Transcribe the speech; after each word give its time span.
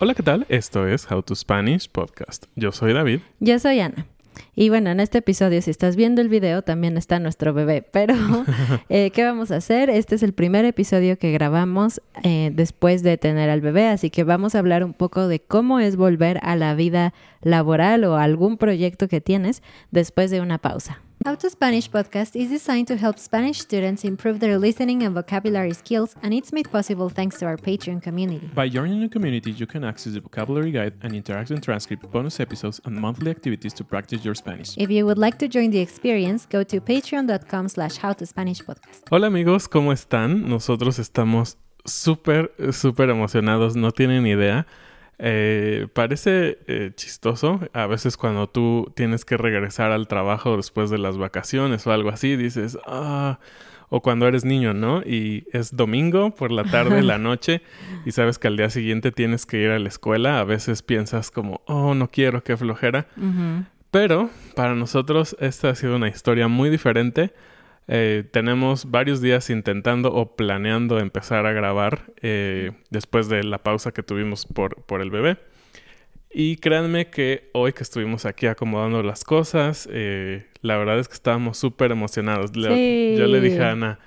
Hola, 0.00 0.14
¿qué 0.14 0.22
tal? 0.22 0.46
Esto 0.48 0.86
es 0.86 1.10
How 1.10 1.22
to 1.22 1.34
Spanish 1.34 1.88
Podcast. 1.88 2.44
Yo 2.54 2.70
soy 2.70 2.92
David. 2.92 3.20
Yo 3.40 3.58
soy 3.58 3.80
Ana. 3.80 4.06
Y 4.54 4.68
bueno, 4.68 4.90
en 4.90 5.00
este 5.00 5.18
episodio, 5.18 5.62
si 5.62 5.70
estás 5.70 5.96
viendo 5.96 6.20
el 6.20 6.28
video, 6.28 6.62
también 6.62 6.96
está 6.96 7.18
nuestro 7.18 7.54
bebé. 7.54 7.82
Pero, 7.82 8.14
eh, 8.88 9.10
¿qué 9.10 9.24
vamos 9.24 9.50
a 9.50 9.56
hacer? 9.56 9.90
Este 9.90 10.14
es 10.14 10.22
el 10.22 10.32
primer 10.32 10.64
episodio 10.64 11.18
que 11.18 11.32
grabamos 11.32 12.00
eh, 12.22 12.50
después 12.54 13.02
de 13.02 13.16
tener 13.18 13.50
al 13.50 13.60
bebé, 13.60 13.88
así 13.88 14.10
que 14.10 14.24
vamos 14.24 14.54
a 14.54 14.58
hablar 14.58 14.84
un 14.84 14.94
poco 14.94 15.28
de 15.28 15.40
cómo 15.40 15.80
es 15.80 15.96
volver 15.96 16.40
a 16.42 16.56
la 16.56 16.74
vida 16.74 17.14
laboral 17.42 18.04
o 18.04 18.16
algún 18.16 18.56
proyecto 18.56 19.08
que 19.08 19.20
tienes 19.20 19.62
después 19.90 20.30
de 20.30 20.40
una 20.40 20.58
pausa. 20.58 21.00
How 21.24 21.34
to 21.34 21.50
Spanish 21.50 21.90
podcast 21.90 22.36
is 22.36 22.48
designed 22.48 22.86
to 22.86 22.96
help 22.96 23.18
Spanish 23.18 23.58
students 23.58 24.04
improve 24.04 24.38
their 24.38 24.56
listening 24.56 25.02
and 25.02 25.14
vocabulary 25.14 25.74
skills, 25.74 26.14
and 26.22 26.32
it's 26.32 26.52
made 26.52 26.70
possible 26.70 27.08
thanks 27.08 27.38
to 27.38 27.46
our 27.46 27.56
Patreon 27.56 28.00
community. 28.02 28.48
By 28.54 28.68
joining 28.68 29.00
the 29.00 29.08
community, 29.08 29.50
you 29.50 29.66
can 29.66 29.84
access 29.84 30.14
the 30.14 30.20
vocabulary 30.20 30.70
guide 30.70 30.94
and 31.02 31.12
interactive 31.12 31.60
transcript, 31.60 32.10
bonus 32.12 32.38
episodes, 32.40 32.80
and 32.84 32.96
monthly 32.96 33.30
activities 33.30 33.74
to 33.74 33.84
practice 33.84 34.24
your 34.24 34.36
Spanish. 34.36 34.76
If 34.78 34.90
you 34.90 35.04
would 35.06 35.18
like 35.18 35.38
to 35.38 35.48
join 35.48 35.70
the 35.70 35.80
experience, 35.80 36.46
go 36.46 36.62
to 36.62 36.80
patreon.com 36.80 37.68
slash 37.68 37.98
howtospanishpodcast. 37.98 39.08
Hola 39.10 39.26
amigos, 39.26 39.68
¿cómo 39.68 39.92
están? 39.92 40.48
Nosotros 40.48 40.98
estamos 40.98 41.58
súper, 41.84 42.52
súper 42.72 43.10
emocionados, 43.10 43.76
no 43.76 43.90
tienen 43.90 44.26
idea. 44.26 44.66
Eh, 45.20 45.88
parece 45.94 46.58
eh, 46.68 46.92
chistoso 46.94 47.60
a 47.72 47.88
veces 47.88 48.16
cuando 48.16 48.48
tú 48.48 48.92
tienes 48.94 49.24
que 49.24 49.36
regresar 49.36 49.90
al 49.90 50.06
trabajo 50.06 50.56
después 50.56 50.90
de 50.90 50.98
las 50.98 51.18
vacaciones 51.18 51.86
o 51.86 51.92
algo 51.92 52.10
así, 52.10 52.36
dices, 52.36 52.78
ah, 52.86 53.40
o 53.88 54.00
cuando 54.00 54.28
eres 54.28 54.44
niño, 54.44 54.74
¿no? 54.74 55.02
Y 55.02 55.46
es 55.52 55.74
domingo 55.74 56.34
por 56.34 56.52
la 56.52 56.64
tarde, 56.64 57.02
la 57.02 57.18
noche, 57.18 57.62
y 58.04 58.12
sabes 58.12 58.38
que 58.38 58.48
al 58.48 58.56
día 58.56 58.70
siguiente 58.70 59.12
tienes 59.12 59.46
que 59.46 59.58
ir 59.58 59.70
a 59.70 59.78
la 59.78 59.88
escuela, 59.88 60.38
a 60.38 60.44
veces 60.44 60.82
piensas 60.82 61.30
como, 61.30 61.62
oh, 61.66 61.94
no 61.94 62.10
quiero, 62.10 62.44
qué 62.44 62.56
flojera. 62.56 63.08
Pero 63.90 64.30
para 64.54 64.74
nosotros 64.74 65.36
esta 65.40 65.70
ha 65.70 65.74
sido 65.74 65.96
una 65.96 66.08
historia 66.08 66.46
muy 66.48 66.70
diferente. 66.70 67.32
Eh, 67.88 68.24
tenemos 68.30 68.90
varios 68.90 69.22
días 69.22 69.48
intentando 69.48 70.12
o 70.12 70.36
planeando 70.36 70.98
empezar 70.98 71.46
a 71.46 71.52
grabar 71.52 72.12
eh, 72.20 72.72
después 72.90 73.28
de 73.30 73.42
la 73.42 73.58
pausa 73.58 73.92
que 73.92 74.02
tuvimos 74.02 74.44
por, 74.44 74.82
por 74.82 75.00
el 75.00 75.10
bebé. 75.10 75.38
Y 76.30 76.56
créanme 76.56 77.08
que 77.08 77.48
hoy 77.54 77.72
que 77.72 77.82
estuvimos 77.82 78.26
aquí 78.26 78.46
acomodando 78.46 79.02
las 79.02 79.24
cosas, 79.24 79.88
eh, 79.90 80.46
la 80.60 80.76
verdad 80.76 80.98
es 80.98 81.08
que 81.08 81.14
estábamos 81.14 81.56
súper 81.56 81.90
emocionados. 81.90 82.52
Yo 82.52 82.68
le 82.68 83.40
dije 83.40 83.62
a 83.62 83.72
Ana, 83.72 83.98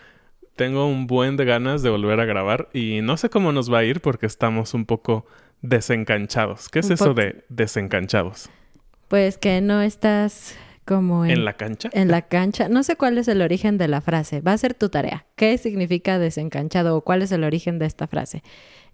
tengo 0.56 0.86
un 0.86 1.08
buen 1.08 1.36
de 1.36 1.46
ganas 1.46 1.82
de 1.82 1.90
volver 1.90 2.20
a 2.20 2.26
grabar 2.26 2.70
y 2.74 3.02
no 3.02 3.18
sé 3.18 3.32
cómo 3.32 3.52
nos 3.52 3.74
va 3.74 3.80
a 3.80 3.84
ir 3.84 4.02
porque 4.02 4.28
estamos 4.28 4.76
un 4.76 4.86
poco 4.86 5.26
desencanchados. 5.64 6.70
¿Qué 6.70 6.80
es 6.80 6.92
eso 6.92 7.16
de 7.16 7.44
desencanchados? 7.50 8.52
Pues 9.08 9.40
que 9.40 9.60
no 9.60 9.82
estás 9.82 10.56
como 10.92 11.24
en, 11.24 11.46
la 11.46 11.54
cancha. 11.54 11.90
En 11.94 12.10
la 12.10 12.24
cancha. 12.24 12.68
No 12.68 12.84
sé 12.84 12.98
cuál 12.98 13.18
es 13.18 13.30
el 13.30 13.42
origen 13.42 13.78
de 13.78 13.88
la 13.88 14.02
frase. 14.02 14.42
Va 14.42 14.52
a 14.52 14.58
ser 14.58 14.74
tu 14.74 14.90
tarea. 14.90 15.26
¿Qué 15.38 15.58
significa 15.58 16.20
desencanchado 16.20 16.98
o 16.98 17.02
cuál 17.02 17.22
es 17.22 17.32
el 17.32 17.46
origen 17.46 17.80
de 17.80 17.86
esta 17.86 18.08
frase? 18.08 18.44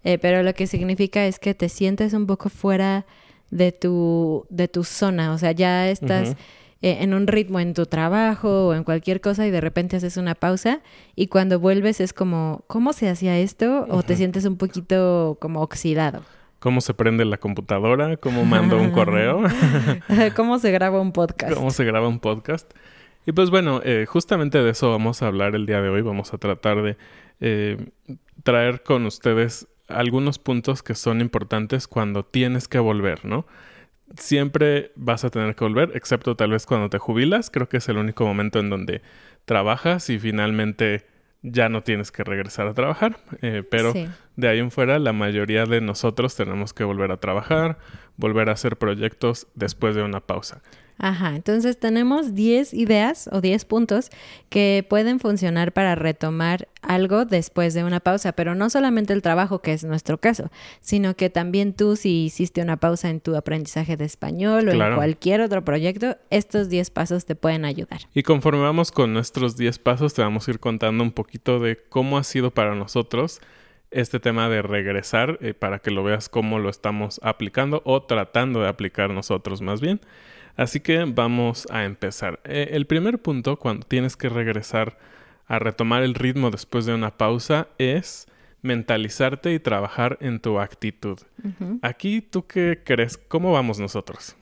Eh, 0.04 0.16
pero 0.16 0.44
lo 0.44 0.54
que 0.54 0.68
significa 0.68 1.26
es 1.26 1.40
que 1.40 1.54
te 1.54 1.68
sientes 1.68 2.12
un 2.12 2.28
poco 2.28 2.50
fuera 2.50 3.04
de 3.50 3.72
tu, 3.72 4.46
de 4.48 4.68
tu 4.68 4.84
zona. 4.84 5.32
O 5.32 5.38
sea, 5.38 5.50
ya 5.50 5.90
estás 5.90 6.36
eh, 6.82 6.98
en 7.00 7.14
un 7.14 7.26
ritmo 7.26 7.58
en 7.58 7.74
tu 7.74 7.84
trabajo 7.86 8.68
o 8.68 8.74
en 8.74 8.84
cualquier 8.84 9.20
cosa 9.20 9.44
y 9.44 9.50
de 9.50 9.60
repente 9.60 9.96
haces 9.96 10.16
una 10.16 10.36
pausa 10.36 10.82
y 11.16 11.26
cuando 11.26 11.58
vuelves 11.58 12.00
es 12.00 12.12
como, 12.12 12.62
¿cómo 12.68 12.92
se 12.92 13.08
hacía 13.08 13.36
esto? 13.40 13.88
O 13.90 14.04
te 14.04 14.14
sientes 14.14 14.44
un 14.44 14.56
poquito 14.56 15.36
como 15.40 15.62
oxidado 15.62 16.22
cómo 16.58 16.80
se 16.80 16.94
prende 16.94 17.24
la 17.24 17.38
computadora, 17.38 18.16
cómo 18.16 18.44
mando 18.44 18.78
un 18.78 18.90
correo, 18.90 19.42
cómo 20.36 20.58
se 20.58 20.70
graba 20.70 21.00
un 21.00 21.12
podcast. 21.12 21.54
Cómo 21.54 21.70
se 21.70 21.84
graba 21.84 22.08
un 22.08 22.20
podcast. 22.20 22.70
Y 23.26 23.32
pues 23.32 23.50
bueno, 23.50 23.80
eh, 23.84 24.06
justamente 24.08 24.62
de 24.62 24.70
eso 24.70 24.90
vamos 24.90 25.22
a 25.22 25.26
hablar 25.26 25.54
el 25.54 25.66
día 25.66 25.82
de 25.82 25.88
hoy. 25.88 26.02
Vamos 26.02 26.32
a 26.32 26.38
tratar 26.38 26.82
de 26.82 26.96
eh, 27.40 27.90
traer 28.42 28.82
con 28.82 29.04
ustedes 29.06 29.68
algunos 29.86 30.38
puntos 30.38 30.82
que 30.82 30.94
son 30.94 31.20
importantes 31.20 31.88
cuando 31.88 32.24
tienes 32.24 32.68
que 32.68 32.78
volver, 32.78 33.24
¿no? 33.24 33.46
Siempre 34.16 34.92
vas 34.96 35.24
a 35.24 35.30
tener 35.30 35.54
que 35.54 35.64
volver, 35.64 35.92
excepto 35.94 36.36
tal 36.36 36.52
vez 36.52 36.64
cuando 36.64 36.88
te 36.88 36.98
jubilas. 36.98 37.50
Creo 37.50 37.68
que 37.68 37.76
es 37.76 37.88
el 37.88 37.98
único 37.98 38.24
momento 38.24 38.58
en 38.60 38.70
donde 38.70 39.02
trabajas 39.44 40.08
y 40.08 40.18
finalmente 40.18 41.04
ya 41.42 41.68
no 41.68 41.82
tienes 41.82 42.10
que 42.10 42.24
regresar 42.24 42.66
a 42.66 42.74
trabajar, 42.74 43.18
eh, 43.42 43.62
pero 43.68 43.92
de 44.36 44.48
ahí 44.48 44.58
en 44.58 44.70
fuera 44.70 44.98
la 44.98 45.12
mayoría 45.12 45.64
de 45.64 45.80
nosotros 45.80 46.34
tenemos 46.34 46.72
que 46.72 46.84
volver 46.84 47.12
a 47.12 47.18
trabajar, 47.18 47.78
volver 48.16 48.48
a 48.48 48.52
hacer 48.52 48.76
proyectos 48.76 49.46
después 49.54 49.94
de 49.94 50.02
una 50.02 50.20
pausa. 50.20 50.62
Ajá, 50.98 51.36
entonces 51.36 51.78
tenemos 51.78 52.34
10 52.34 52.74
ideas 52.74 53.28
o 53.32 53.40
10 53.40 53.64
puntos 53.66 54.10
que 54.48 54.84
pueden 54.88 55.20
funcionar 55.20 55.72
para 55.72 55.94
retomar 55.94 56.68
algo 56.82 57.24
después 57.24 57.72
de 57.74 57.84
una 57.84 58.00
pausa, 58.00 58.32
pero 58.32 58.56
no 58.56 58.68
solamente 58.68 59.12
el 59.12 59.22
trabajo, 59.22 59.60
que 59.60 59.72
es 59.72 59.84
nuestro 59.84 60.18
caso, 60.18 60.50
sino 60.80 61.14
que 61.14 61.30
también 61.30 61.72
tú 61.72 61.94
si 61.94 62.24
hiciste 62.24 62.62
una 62.62 62.78
pausa 62.78 63.10
en 63.10 63.20
tu 63.20 63.36
aprendizaje 63.36 63.96
de 63.96 64.04
español 64.04 64.68
o 64.68 64.72
en 64.72 64.94
cualquier 64.96 65.40
otro 65.40 65.64
proyecto, 65.64 66.16
estos 66.30 66.68
10 66.68 66.90
pasos 66.90 67.26
te 67.26 67.36
pueden 67.36 67.64
ayudar. 67.64 68.00
Y 68.12 68.24
conforme 68.24 68.62
vamos 68.62 68.90
con 68.90 69.12
nuestros 69.12 69.56
10 69.56 69.78
pasos, 69.78 70.14
te 70.14 70.22
vamos 70.22 70.48
a 70.48 70.50
ir 70.50 70.58
contando 70.58 71.04
un 71.04 71.12
poquito 71.12 71.60
de 71.60 71.78
cómo 71.88 72.18
ha 72.18 72.24
sido 72.24 72.50
para 72.50 72.74
nosotros 72.74 73.40
este 73.90 74.20
tema 74.20 74.48
de 74.48 74.62
regresar 74.62 75.38
eh, 75.40 75.54
para 75.54 75.78
que 75.78 75.90
lo 75.90 76.02
veas 76.02 76.28
cómo 76.28 76.58
lo 76.58 76.68
estamos 76.68 77.20
aplicando 77.22 77.82
o 77.84 78.02
tratando 78.02 78.60
de 78.60 78.68
aplicar 78.68 79.10
nosotros 79.10 79.62
más 79.62 79.80
bien. 79.80 80.00
Así 80.58 80.80
que 80.80 81.04
vamos 81.04 81.68
a 81.70 81.84
empezar. 81.84 82.40
Eh, 82.44 82.70
el 82.72 82.86
primer 82.86 83.20
punto 83.20 83.56
cuando 83.56 83.86
tienes 83.86 84.16
que 84.16 84.28
regresar 84.28 84.98
a 85.46 85.60
retomar 85.60 86.02
el 86.02 86.14
ritmo 86.14 86.50
después 86.50 86.84
de 86.84 86.94
una 86.94 87.16
pausa 87.16 87.68
es 87.78 88.26
mentalizarte 88.60 89.54
y 89.54 89.60
trabajar 89.60 90.18
en 90.20 90.40
tu 90.40 90.58
actitud. 90.58 91.20
Aquí, 91.80 92.20
¿tú 92.20 92.44
qué 92.48 92.82
crees? 92.84 93.16
¿Cómo 93.16 93.52
vamos 93.52 93.78
nosotros? 93.78 94.34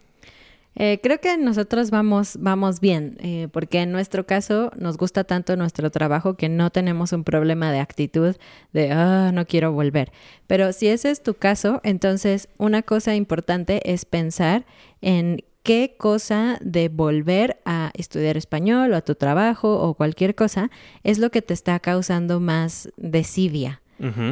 Eh, 0.74 1.00
creo 1.02 1.20
que 1.20 1.36
nosotros 1.36 1.90
vamos, 1.90 2.38
vamos 2.40 2.80
bien, 2.80 3.18
eh, 3.20 3.48
porque 3.52 3.80
en 3.80 3.92
nuestro 3.92 4.24
caso 4.24 4.70
nos 4.78 4.96
gusta 4.96 5.24
tanto 5.24 5.54
nuestro 5.56 5.90
trabajo 5.90 6.34
que 6.36 6.48
no 6.48 6.70
tenemos 6.70 7.12
un 7.12 7.24
problema 7.24 7.70
de 7.70 7.80
actitud 7.80 8.36
de, 8.72 8.90
ah, 8.90 9.32
no 9.34 9.46
quiero 9.46 9.72
volver. 9.72 10.12
Pero 10.46 10.72
si 10.72 10.88
ese 10.88 11.10
es 11.10 11.22
tu 11.22 11.34
caso, 11.34 11.82
entonces 11.84 12.48
una 12.56 12.82
cosa 12.82 13.14
importante 13.14 13.92
es 13.92 14.06
pensar 14.06 14.64
en 15.02 15.42
qué 15.66 15.96
cosa 15.98 16.58
de 16.60 16.88
volver 16.88 17.58
a 17.64 17.90
estudiar 17.94 18.36
español 18.36 18.92
o 18.92 18.96
a 18.96 19.00
tu 19.00 19.16
trabajo 19.16 19.80
o 19.80 19.94
cualquier 19.94 20.36
cosa 20.36 20.70
es 21.02 21.18
lo 21.18 21.30
que 21.30 21.42
te 21.42 21.54
está 21.54 21.80
causando 21.80 22.38
más 22.38 22.88
desidia. 22.96 23.80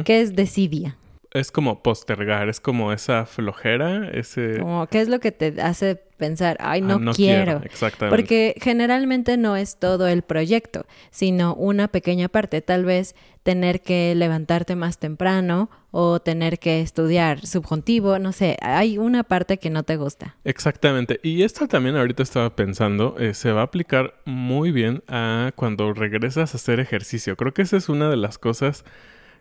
¿Qué 0.05 0.21
es 0.21 0.33
desidia? 0.33 0.95
Es 1.35 1.51
como 1.51 1.83
postergar, 1.83 2.49
es 2.49 2.59
como 2.59 2.93
esa 2.93 3.25
flojera, 3.25 4.09
ese... 4.11 4.59
Como, 4.59 4.87
¿qué 4.87 5.01
es 5.01 5.09
lo 5.09 5.19
que 5.19 5.31
te 5.31 5.61
hace 5.61 6.01
pensar, 6.17 6.57
ay, 6.59 6.81
no, 6.81 6.95
ah, 6.95 7.13
quiero. 7.15 7.61
Exactamente. 7.63 8.15
Porque 8.15 8.55
generalmente 8.61 9.37
no 9.37 9.55
es 9.55 9.77
todo 9.77 10.07
el 10.07 10.21
proyecto, 10.21 10.85
sino 11.11 11.53
una 11.55 11.87
pequeña 11.87 12.29
parte. 12.29 12.61
Tal 12.61 12.85
vez 12.85 13.15
tener 13.43 13.81
que 13.81 14.15
levantarte 14.15 14.75
más 14.75 14.97
temprano 14.97 15.69
o 15.91 16.19
tener 16.19 16.57
que 16.59 16.81
estudiar 16.81 17.45
subjuntivo, 17.45 18.17
no 18.19 18.31
sé, 18.31 18.57
hay 18.61 18.97
una 18.97 19.23
parte 19.23 19.57
que 19.57 19.69
no 19.69 19.83
te 19.83 19.97
gusta. 19.97 20.35
Exactamente. 20.43 21.19
Y 21.23 21.43
esto 21.43 21.67
también 21.67 21.95
ahorita 21.95 22.23
estaba 22.23 22.55
pensando, 22.55 23.15
eh, 23.19 23.33
se 23.33 23.51
va 23.51 23.61
a 23.61 23.65
aplicar 23.65 24.15
muy 24.25 24.71
bien 24.71 25.03
a 25.07 25.51
cuando 25.55 25.93
regresas 25.93 26.53
a 26.53 26.57
hacer 26.57 26.79
ejercicio. 26.79 27.35
Creo 27.37 27.53
que 27.53 27.61
esa 27.61 27.77
es 27.77 27.87
una 27.87 28.09
de 28.09 28.17
las 28.17 28.37
cosas 28.37 28.83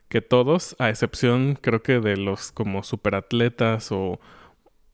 que 0.08 0.20
todos, 0.20 0.76
a 0.78 0.90
excepción 0.90 1.58
creo 1.60 1.82
que 1.82 2.00
de 2.00 2.16
los 2.16 2.52
como 2.52 2.82
superatletas 2.82 3.90
o 3.92 4.20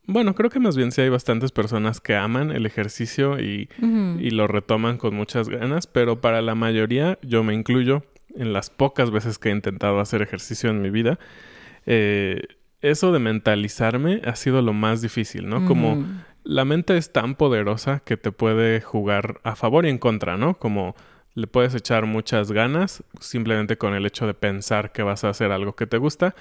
bueno, 0.06 0.34
creo 0.34 0.50
que 0.50 0.58
más 0.58 0.76
bien 0.76 0.90
sí 0.90 1.02
hay 1.02 1.08
bastantes 1.08 1.52
personas 1.52 2.00
que 2.00 2.16
aman 2.16 2.50
el 2.50 2.66
ejercicio 2.66 3.38
y, 3.38 3.68
lo 3.80 4.48
retoman 4.48 4.96
con 4.96 5.14
muchas 5.14 5.48
ganas, 5.48 5.86
pero 5.86 6.20
para 6.20 6.42
la 6.42 6.56
mayoría, 6.56 7.18
yo 7.22 7.44
me 7.44 7.54
incluyo, 7.54 8.02
en 8.34 8.52
las 8.52 8.70
pocas 8.70 9.12
veces 9.12 9.38
que 9.38 9.50
he 9.50 9.52
intentado 9.52 10.00
hacer 10.00 10.20
ejercicio 10.22 10.70
en 10.70 10.82
mi 10.82 10.90
vida, 10.90 11.20
eh, 11.86 12.42
eso 12.80 13.12
de 13.12 13.20
mentalizarme 13.20 14.20
ha 14.24 14.34
sido 14.34 14.62
lo 14.62 14.72
más 14.72 15.00
difícil, 15.00 15.48
¿no? 15.48 15.64
Como 15.66 16.04
la 16.42 16.64
mente 16.64 16.96
es 16.96 17.12
tan 17.12 17.34
poderosa 17.36 18.00
que 18.00 18.16
te 18.16 18.32
puede 18.32 18.80
jugar 18.80 19.40
a 19.44 19.54
favor 19.54 19.86
y 19.86 19.90
en 19.90 19.98
contra, 19.98 20.36
¿no? 20.36 20.58
Como 20.58 20.96
le 21.34 21.46
puedes 21.46 21.74
echar 21.74 22.06
muchas 22.06 22.52
ganas 22.52 23.04
simplemente 23.20 23.78
con 23.78 23.94
el 23.94 24.06
hecho 24.06 24.26
de 24.26 24.34
pensar 24.34 24.92
que 24.92 25.02
vas 25.02 25.24
a 25.24 25.30
hacer 25.30 25.52
algo 25.52 25.76
que 25.76 25.86
te 25.86 25.98
gusta 25.98 26.34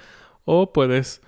o 0.44 0.72
puedes 0.72 1.22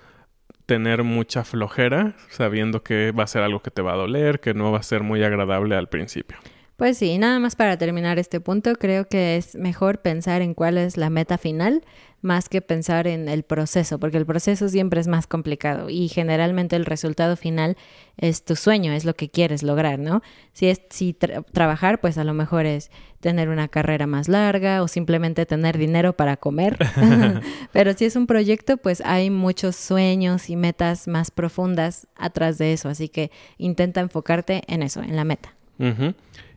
tener 0.65 1.03
mucha 1.03 1.43
flojera, 1.43 2.15
sabiendo 2.29 2.83
que 2.83 3.11
va 3.11 3.23
a 3.23 3.27
ser 3.27 3.43
algo 3.43 3.61
que 3.61 3.71
te 3.71 3.81
va 3.81 3.93
a 3.93 3.97
doler, 3.97 4.39
que 4.39 4.53
no 4.53 4.71
va 4.71 4.79
a 4.79 4.83
ser 4.83 5.03
muy 5.03 5.23
agradable 5.23 5.75
al 5.75 5.87
principio. 5.87 6.37
Pues 6.77 6.97
sí, 6.97 7.17
nada 7.17 7.37
más 7.39 7.55
para 7.55 7.77
terminar 7.77 8.17
este 8.17 8.39
punto, 8.39 8.73
creo 8.73 9.07
que 9.07 9.37
es 9.37 9.55
mejor 9.55 10.01
pensar 10.01 10.41
en 10.41 10.53
cuál 10.53 10.77
es 10.77 10.97
la 10.97 11.09
meta 11.09 11.37
final 11.37 11.83
más 12.23 12.47
que 12.47 12.61
pensar 12.61 13.05
en 13.05 13.27
el 13.27 13.43
proceso, 13.43 13.99
porque 13.99 14.17
el 14.17 14.25
proceso 14.25 14.69
siempre 14.69 15.01
es 15.01 15.07
más 15.07 15.27
complicado 15.27 15.89
y 15.89 16.07
generalmente 16.07 16.75
el 16.75 16.85
resultado 16.85 17.35
final 17.35 17.75
es 18.17 18.45
tu 18.45 18.55
sueño, 18.55 18.93
es 18.93 19.03
lo 19.03 19.13
que 19.13 19.29
quieres 19.29 19.61
lograr, 19.61 19.99
¿no? 19.99 20.23
Si 20.53 20.67
es 20.67 20.81
si 20.89 21.13
trabajar, 21.13 21.99
pues 21.99 22.17
a 22.17 22.23
lo 22.23 22.33
mejor 22.33 22.65
es 22.65 22.91
tener 23.19 23.49
una 23.49 23.67
carrera 23.67 24.07
más 24.07 24.29
larga 24.29 24.81
o 24.81 24.87
simplemente 24.87 25.45
tener 25.45 25.77
dinero 25.77 26.13
para 26.13 26.37
comer. 26.37 26.77
Pero 27.73 27.93
si 27.93 28.05
es 28.05 28.15
un 28.15 28.25
proyecto, 28.25 28.77
pues 28.77 29.01
hay 29.01 29.29
muchos 29.29 29.75
sueños 29.75 30.49
y 30.49 30.55
metas 30.55 31.07
más 31.09 31.29
profundas 31.29 32.07
atrás 32.15 32.57
de 32.57 32.73
eso, 32.73 32.87
así 32.87 33.09
que 33.09 33.31
intenta 33.57 33.99
enfocarte 33.99 34.63
en 34.67 34.81
eso, 34.81 35.03
en 35.03 35.15
la 35.17 35.25
meta. 35.25 35.53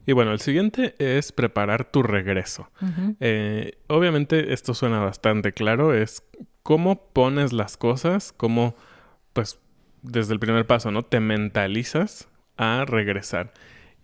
Y 0.07 0.13
bueno, 0.13 0.33
el 0.33 0.41
siguiente 0.41 0.95
es 0.99 1.33
preparar 1.33 1.91
tu 1.91 2.05
regreso. 2.05 2.71
Eh, 3.19 3.77
obviamente 3.89 4.53
esto 4.53 4.73
suena 4.73 5.01
bastante 5.01 5.53
claro, 5.53 5.95
es 5.95 6.23
cómo 6.63 7.09
pones 7.13 7.53
las 7.53 7.77
cosas, 7.77 8.33
cómo, 8.33 8.77
pues, 9.33 9.59
desde 10.03 10.33
el 10.33 10.39
primer 10.39 10.65
paso, 10.67 10.93
¿no? 10.93 11.03
Te 11.03 11.19
mentalizas 11.19 12.29
a 12.57 12.85
regresar. 12.87 13.53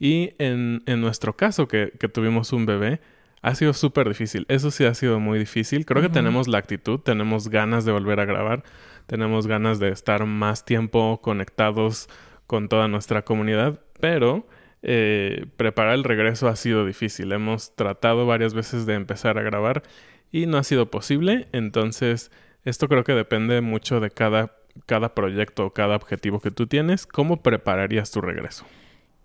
Y 0.01 0.35
en, 0.39 0.83
en 0.87 1.01
nuestro 1.01 1.37
caso, 1.37 1.69
que, 1.69 1.93
que, 2.01 2.09
tuvimos 2.09 2.53
un 2.53 2.67
bebé, 2.67 3.01
ha 3.41 3.55
sido 3.55 3.73
súper 3.73 4.09
difícil. 4.09 4.45
Eso 4.49 4.73
sí 4.73 4.85
ha 4.85 4.95
sido 4.95 5.21
muy 5.21 5.39
difícil. 5.39 5.87
Creo 5.87 6.03
que 6.03 6.09
tenemos 6.09 6.49
la 6.49 6.59
actitud, 6.59 6.99
tenemos 6.99 7.49
ganas 7.49 7.85
de 7.85 7.93
volver 7.93 8.19
a 8.19 8.25
grabar, 8.25 8.65
tenemos 9.07 9.47
ganas 9.47 9.79
de 9.79 9.91
estar 9.91 10.27
más 10.27 10.65
tiempo 10.65 11.21
conectados 11.23 12.09
con 12.49 12.69
toda 12.69 12.89
nuestra 12.89 13.23
comunidad, 13.23 13.81
pero 14.01 14.47
eh, 14.83 15.47
preparar 15.57 15.95
el 15.95 16.05
regreso 16.05 16.49
ha 16.49 16.57
sido 16.57 16.85
difícil. 16.85 17.33
Hemos 17.33 17.75
tratado 17.75 18.27
varias 18.27 18.55
veces 18.55 18.87
de 18.87 18.95
empezar 18.95 19.39
a 19.39 19.43
grabar 19.43 19.83
y 20.31 20.47
no 20.47 20.59
ha 20.59 20.65
sido 20.65 20.91
posible. 20.91 21.47
Entonces, 21.53 22.31
esto 22.65 22.89
creo 22.89 23.05
que 23.05 23.15
depende 23.15 23.61
mucho 23.61 24.01
de 24.01 24.11
cada, 24.11 24.57
cada 24.87 25.15
proyecto 25.15 25.67
o 25.67 25.73
cada 25.73 25.97
objetivo 25.97 26.41
que 26.41 26.51
tú 26.51 26.67
tienes. 26.67 27.07
¿Cómo 27.07 27.43
prepararías 27.43 28.11
tu 28.11 28.21
regreso? 28.21 28.67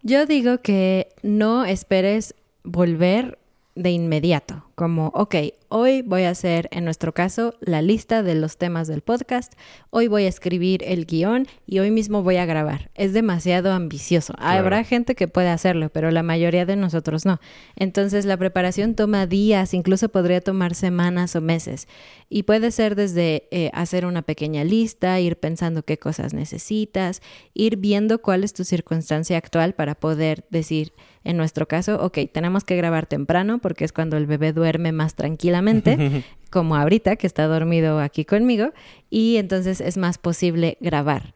Yo 0.04 0.25
digo 0.25 0.62
que 0.62 1.09
no 1.24 1.65
esperes 1.65 2.36
volver 2.63 3.39
de 3.75 3.92
inmediato, 3.92 4.67
como, 4.77 5.07
ok, 5.15 5.35
hoy 5.69 6.03
voy 6.03 6.21
a 6.21 6.29
hacer, 6.29 6.69
en 6.71 6.85
nuestro 6.85 7.12
caso, 7.12 7.56
la 7.62 7.81
lista 7.81 8.21
de 8.21 8.35
los 8.35 8.57
temas 8.57 8.88
del 8.88 9.01
podcast, 9.01 9.53
hoy 9.89 10.07
voy 10.07 10.25
a 10.25 10.27
escribir 10.27 10.83
el 10.85 11.07
guion 11.07 11.47
y 11.65 11.79
hoy 11.79 11.89
mismo 11.89 12.21
voy 12.21 12.35
a 12.35 12.45
grabar. 12.45 12.91
Es 12.94 13.12
demasiado 13.12 13.71
ambicioso. 13.71 14.35
Habrá 14.38 14.83
gente 14.83 15.15
que 15.15 15.27
puede 15.27 15.50
hacerlo, 15.50 15.89
pero 15.89 16.12
la 16.12 16.21
mayoría 16.21 16.68
de 16.68 16.75
nosotros 16.75 17.25
no. 17.25 17.39
Entonces 17.75 18.25
la 18.25 18.38
preparación 18.38 18.94
toma 18.94 19.25
días, 19.25 19.74
incluso 19.74 20.09
podría 20.09 20.41
tomar 20.41 20.75
semanas 20.75 21.35
o 21.35 21.41
meses. 21.41 21.88
Y 22.29 22.44
puede 22.44 22.69
ser 22.69 22.94
desde 22.95 23.47
eh, 23.50 23.71
hacer 23.74 24.06
una 24.06 24.21
pequeña 24.21 24.63
lista, 24.63 25.19
ir 25.19 25.38
pensando 25.38 25.81
qué 25.81 25.97
cosas 25.97 26.35
necesitas, 26.35 27.24
ir 27.56 27.77
viendo 27.77 28.21
cuál 28.21 28.44
es 28.44 28.53
tu 28.53 28.63
circunstancia 28.63 29.39
actual 29.39 29.74
para 29.74 29.95
poder 29.95 30.45
decir, 30.51 30.94
en 31.24 31.35
nuestro 31.35 31.68
caso, 31.68 32.01
ok, 32.01 32.19
tenemos 32.31 32.63
que 32.63 32.77
grabar 32.77 33.06
temprano 33.06 33.59
porque 33.59 33.83
es 33.83 33.91
cuando 33.91 34.15
el 34.15 34.27
bebé 34.27 34.53
duerme 34.53 34.67
más 34.92 35.16
tranquilamente, 35.16 36.24
como 36.50 36.75
ahorita 36.75 37.16
que 37.16 37.28
está 37.28 37.46
dormido 37.48 38.00
aquí 38.00 38.25
conmigo, 38.25 38.74
y 39.10 39.38
entonces 39.38 39.81
es 39.81 39.98
más 39.98 40.18
posible 40.18 40.78
grabar. 40.81 41.34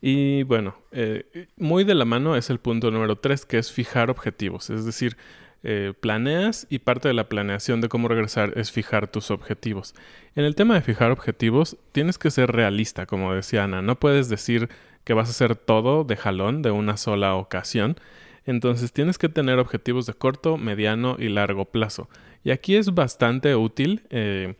Y 0.00 0.42
bueno, 0.44 0.76
eh, 0.92 1.48
muy 1.56 1.84
de 1.84 1.94
la 1.94 2.04
mano 2.04 2.36
es 2.36 2.50
el 2.50 2.58
punto 2.58 2.90
número 2.90 3.16
tres, 3.16 3.44
que 3.44 3.58
es 3.58 3.70
fijar 3.70 4.10
objetivos. 4.10 4.70
Es 4.70 4.84
decir, 4.84 5.16
eh, 5.62 5.92
planeas 6.00 6.66
y 6.70 6.78
parte 6.78 7.08
de 7.08 7.14
la 7.14 7.28
planeación 7.28 7.82
de 7.82 7.90
cómo 7.90 8.08
regresar 8.08 8.54
es 8.56 8.72
fijar 8.72 9.08
tus 9.08 9.30
objetivos. 9.30 9.94
En 10.34 10.44
el 10.44 10.54
tema 10.54 10.74
de 10.74 10.80
fijar 10.80 11.10
objetivos, 11.10 11.76
tienes 11.92 12.16
que 12.16 12.30
ser 12.30 12.50
realista, 12.52 13.04
como 13.04 13.34
decía 13.34 13.64
Ana. 13.64 13.82
No 13.82 14.00
puedes 14.00 14.30
decir 14.30 14.70
que 15.04 15.12
vas 15.12 15.28
a 15.28 15.32
hacer 15.32 15.56
todo 15.56 16.04
de 16.04 16.16
jalón, 16.16 16.62
de 16.62 16.70
una 16.70 16.96
sola 16.96 17.34
ocasión. 17.34 17.96
Entonces 18.46 18.92
tienes 18.92 19.18
que 19.18 19.28
tener 19.28 19.58
objetivos 19.58 20.06
de 20.06 20.14
corto, 20.14 20.56
mediano 20.56 21.16
y 21.18 21.28
largo 21.28 21.66
plazo. 21.66 22.08
Y 22.42 22.50
aquí 22.50 22.76
es 22.76 22.94
bastante 22.94 23.54
útil 23.54 24.02
eh, 24.10 24.54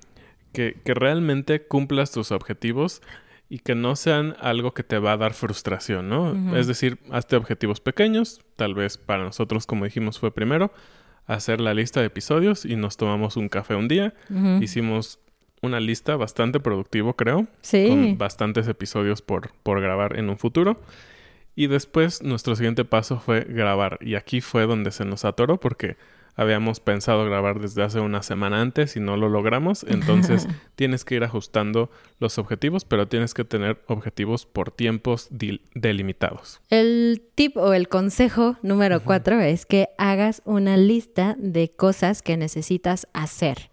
que, 0.52 0.76
realmente 0.84 1.62
cumplas 1.62 2.10
tus 2.10 2.30
objetivos 2.32 3.02
y 3.48 3.58
que 3.58 3.74
no 3.74 3.96
sean 3.96 4.36
algo 4.40 4.74
que 4.74 4.82
te 4.82 4.98
va 4.98 5.12
a 5.12 5.16
dar 5.16 5.34
frustración, 5.34 6.08
¿no? 6.08 6.56
Es 6.56 6.66
decir, 6.66 6.98
hazte 7.10 7.36
objetivos 7.36 7.80
pequeños, 7.80 8.42
tal 8.56 8.74
vez 8.74 8.96
para 8.96 9.24
nosotros, 9.24 9.66
como 9.66 9.84
dijimos, 9.84 10.20
fue 10.20 10.32
primero 10.32 10.72
hacer 11.26 11.60
la 11.60 11.74
lista 11.74 12.00
de 12.00 12.06
episodios 12.06 12.64
y 12.64 12.76
nos 12.76 12.96
tomamos 12.96 13.36
un 13.36 13.48
café 13.48 13.74
un 13.74 13.88
día. 13.88 14.14
Hicimos 14.60 15.18
una 15.62 15.80
lista 15.80 16.16
bastante 16.16 16.60
productivo, 16.60 17.14
creo. 17.14 17.46
Sí. 17.62 17.86
Con 17.88 18.18
bastantes 18.18 18.66
episodios 18.68 19.22
por, 19.22 19.52
por 19.62 19.80
grabar 19.80 20.18
en 20.18 20.30
un 20.30 20.38
futuro. 20.38 20.80
Y 21.54 21.66
después 21.66 22.22
nuestro 22.22 22.56
siguiente 22.56 22.84
paso 22.84 23.20
fue 23.20 23.44
grabar. 23.44 23.98
Y 24.00 24.14
aquí 24.14 24.40
fue 24.40 24.66
donde 24.66 24.90
se 24.92 25.04
nos 25.04 25.24
atoró 25.24 25.58
porque 25.58 25.96
habíamos 26.36 26.80
pensado 26.80 27.24
grabar 27.24 27.60
desde 27.60 27.82
hace 27.82 28.00
una 28.00 28.22
semana 28.22 28.60
antes 28.60 28.96
y 28.96 29.00
no 29.00 29.16
lo 29.16 29.28
logramos. 29.28 29.84
Entonces 29.88 30.48
tienes 30.74 31.04
que 31.04 31.16
ir 31.16 31.24
ajustando 31.24 31.90
los 32.18 32.38
objetivos, 32.38 32.84
pero 32.84 33.08
tienes 33.08 33.34
que 33.34 33.44
tener 33.44 33.82
objetivos 33.86 34.46
por 34.46 34.70
tiempos 34.70 35.28
delimitados. 35.74 36.60
El 36.70 37.22
tip 37.34 37.56
o 37.56 37.74
el 37.74 37.88
consejo 37.88 38.56
número 38.62 39.02
cuatro 39.04 39.40
es 39.40 39.66
que 39.66 39.88
hagas 39.98 40.42
una 40.44 40.76
lista 40.76 41.36
de 41.38 41.70
cosas 41.70 42.22
que 42.22 42.36
necesitas 42.36 43.06
hacer. 43.12 43.70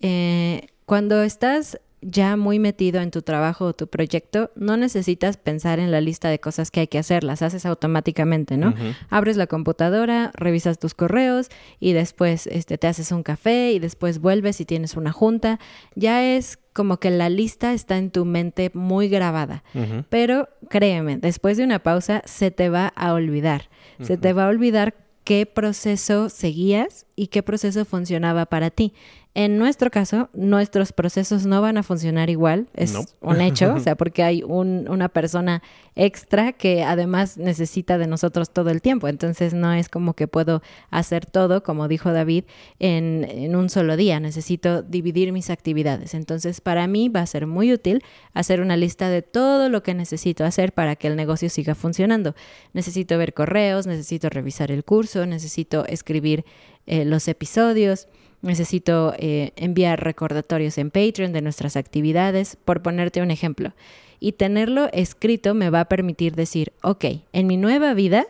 Eh, 0.00 0.68
cuando 0.84 1.22
estás 1.22 1.80
ya 2.00 2.36
muy 2.36 2.58
metido 2.58 3.00
en 3.00 3.10
tu 3.10 3.22
trabajo 3.22 3.66
o 3.66 3.72
tu 3.74 3.88
proyecto, 3.88 4.50
no 4.54 4.76
necesitas 4.76 5.36
pensar 5.36 5.80
en 5.80 5.90
la 5.90 6.00
lista 6.00 6.28
de 6.28 6.38
cosas 6.38 6.70
que 6.70 6.80
hay 6.80 6.86
que 6.86 6.98
hacer, 6.98 7.24
las 7.24 7.42
haces 7.42 7.66
automáticamente, 7.66 8.56
¿no? 8.56 8.74
Abres 9.10 9.36
la 9.36 9.46
computadora, 9.46 10.30
revisas 10.34 10.78
tus 10.78 10.94
correos 10.94 11.48
y 11.80 11.92
después 11.92 12.46
este, 12.46 12.78
te 12.78 12.86
haces 12.86 13.10
un 13.12 13.22
café 13.22 13.72
y 13.72 13.78
después 13.78 14.20
vuelves 14.20 14.60
y 14.60 14.64
tienes 14.64 14.96
una 14.96 15.12
junta. 15.12 15.58
Ya 15.94 16.24
es 16.24 16.58
como 16.72 16.98
que 16.98 17.10
la 17.10 17.28
lista 17.28 17.72
está 17.72 17.98
en 17.98 18.10
tu 18.10 18.24
mente 18.24 18.70
muy 18.74 19.08
grabada. 19.08 19.64
Pero 20.08 20.48
créeme, 20.70 21.18
después 21.18 21.56
de 21.56 21.64
una 21.64 21.80
pausa 21.80 22.22
se 22.24 22.50
te 22.50 22.68
va 22.68 22.92
a 22.94 23.12
olvidar. 23.12 23.68
Se 24.00 24.16
te 24.16 24.32
va 24.32 24.44
a 24.44 24.48
olvidar 24.48 24.94
qué 25.24 25.44
proceso 25.44 26.30
seguías 26.30 27.04
y 27.14 27.26
qué 27.26 27.42
proceso 27.42 27.84
funcionaba 27.84 28.46
para 28.46 28.70
ti. 28.70 28.94
En 29.38 29.56
nuestro 29.56 29.88
caso, 29.92 30.30
nuestros 30.32 30.90
procesos 30.92 31.46
no 31.46 31.62
van 31.62 31.78
a 31.78 31.84
funcionar 31.84 32.28
igual, 32.28 32.66
es 32.74 32.92
un 33.20 33.40
hecho, 33.40 33.72
o 33.72 33.78
sea, 33.78 33.94
porque 33.96 34.24
hay 34.24 34.42
una 34.42 35.08
persona 35.08 35.62
extra 35.94 36.52
que 36.52 36.82
además 36.82 37.38
necesita 37.38 37.98
de 37.98 38.08
nosotros 38.08 38.50
todo 38.50 38.70
el 38.70 38.82
tiempo, 38.82 39.06
entonces 39.06 39.54
no 39.54 39.72
es 39.72 39.88
como 39.88 40.14
que 40.14 40.26
puedo 40.26 40.60
hacer 40.90 41.24
todo, 41.24 41.62
como 41.62 41.86
dijo 41.86 42.10
David, 42.10 42.46
en, 42.80 43.24
en 43.30 43.54
un 43.54 43.70
solo 43.70 43.96
día, 43.96 44.18
necesito 44.18 44.82
dividir 44.82 45.30
mis 45.30 45.50
actividades. 45.50 46.14
Entonces, 46.14 46.60
para 46.60 46.88
mí 46.88 47.08
va 47.08 47.20
a 47.20 47.26
ser 47.26 47.46
muy 47.46 47.72
útil 47.72 48.02
hacer 48.34 48.60
una 48.60 48.76
lista 48.76 49.08
de 49.08 49.22
todo 49.22 49.68
lo 49.68 49.84
que 49.84 49.94
necesito 49.94 50.44
hacer 50.44 50.72
para 50.72 50.96
que 50.96 51.06
el 51.06 51.14
negocio 51.14 51.48
siga 51.48 51.76
funcionando. 51.76 52.34
Necesito 52.72 53.16
ver 53.16 53.34
correos, 53.34 53.86
necesito 53.86 54.30
revisar 54.30 54.72
el 54.72 54.82
curso, 54.82 55.26
necesito 55.26 55.86
escribir 55.86 56.44
eh, 56.86 57.04
los 57.04 57.28
episodios 57.28 58.08
necesito 58.42 59.14
eh, 59.18 59.52
enviar 59.56 60.02
recordatorios 60.02 60.78
en 60.78 60.90
Patreon 60.90 61.32
de 61.32 61.42
nuestras 61.42 61.76
actividades, 61.76 62.56
por 62.64 62.82
ponerte 62.82 63.22
un 63.22 63.30
ejemplo. 63.30 63.72
Y 64.20 64.32
tenerlo 64.32 64.88
escrito 64.92 65.54
me 65.54 65.70
va 65.70 65.80
a 65.80 65.88
permitir 65.88 66.34
decir, 66.34 66.72
ok, 66.82 67.04
en 67.32 67.46
mi 67.46 67.56
nueva 67.56 67.94
vida 67.94 68.26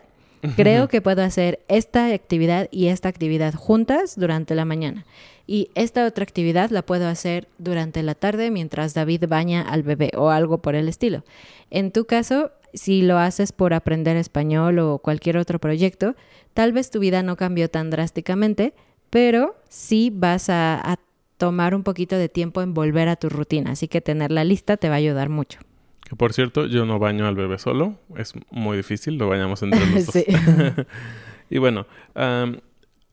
creo 0.55 0.87
que 0.87 1.01
puedo 1.01 1.23
hacer 1.23 1.59
esta 1.67 2.13
actividad 2.13 2.69
y 2.71 2.87
esta 2.87 3.09
actividad 3.09 3.53
juntas 3.53 4.15
durante 4.17 4.55
la 4.55 4.65
mañana. 4.65 5.05
Y 5.47 5.69
esta 5.73 6.05
otra 6.05 6.23
actividad 6.23 6.69
la 6.69 6.83
puedo 6.83 7.07
hacer 7.07 7.47
durante 7.57 8.03
la 8.03 8.13
tarde 8.13 8.51
mientras 8.51 8.93
David 8.93 9.25
baña 9.27 9.61
al 9.61 9.81
bebé 9.81 10.11
o 10.15 10.29
algo 10.29 10.59
por 10.59 10.75
el 10.75 10.87
estilo. 10.87 11.23
En 11.71 11.91
tu 11.91 12.05
caso, 12.05 12.51
si 12.73 13.01
lo 13.01 13.17
haces 13.17 13.51
por 13.51 13.73
aprender 13.73 14.15
español 14.15 14.77
o 14.79 14.99
cualquier 14.99 15.37
otro 15.37 15.59
proyecto, 15.59 16.15
tal 16.53 16.71
vez 16.71 16.91
tu 16.91 16.99
vida 16.99 17.23
no 17.23 17.35
cambió 17.35 17.69
tan 17.69 17.89
drásticamente, 17.89 18.73
pero 19.09 19.55
sí 19.69 20.11
vas 20.13 20.49
a, 20.49 20.97
tomar 21.37 21.73
un 21.73 21.83
poquito 21.83 22.17
de 22.17 22.27
tiempo 22.27 22.61
en 22.61 22.73
volver 22.73 23.07
a 23.07 23.15
tu 23.15 23.29
rutina, 23.29 23.71
así 23.71 23.87
que 23.87 24.01
tener 24.01 24.29
la 24.29 24.43
lista 24.43 24.75
te 24.75 24.89
va 24.89 24.95
a 24.95 24.97
ayudar 24.97 25.29
mucho. 25.29 25.59
Que 26.03 26.17
por 26.17 26.33
cierto, 26.33 26.65
yo 26.65 26.85
no 26.85 26.99
baño 26.99 27.27
al 27.27 27.35
bebé 27.35 27.57
solo, 27.59 27.95
es 28.17 28.33
muy 28.51 28.75
difícil, 28.75 29.17
lo 29.17 29.29
bañamos 29.29 29.63
entre 29.63 29.79
los 29.85 30.05
dos. 30.07 30.15
y 31.49 31.57
bueno, 31.59 31.87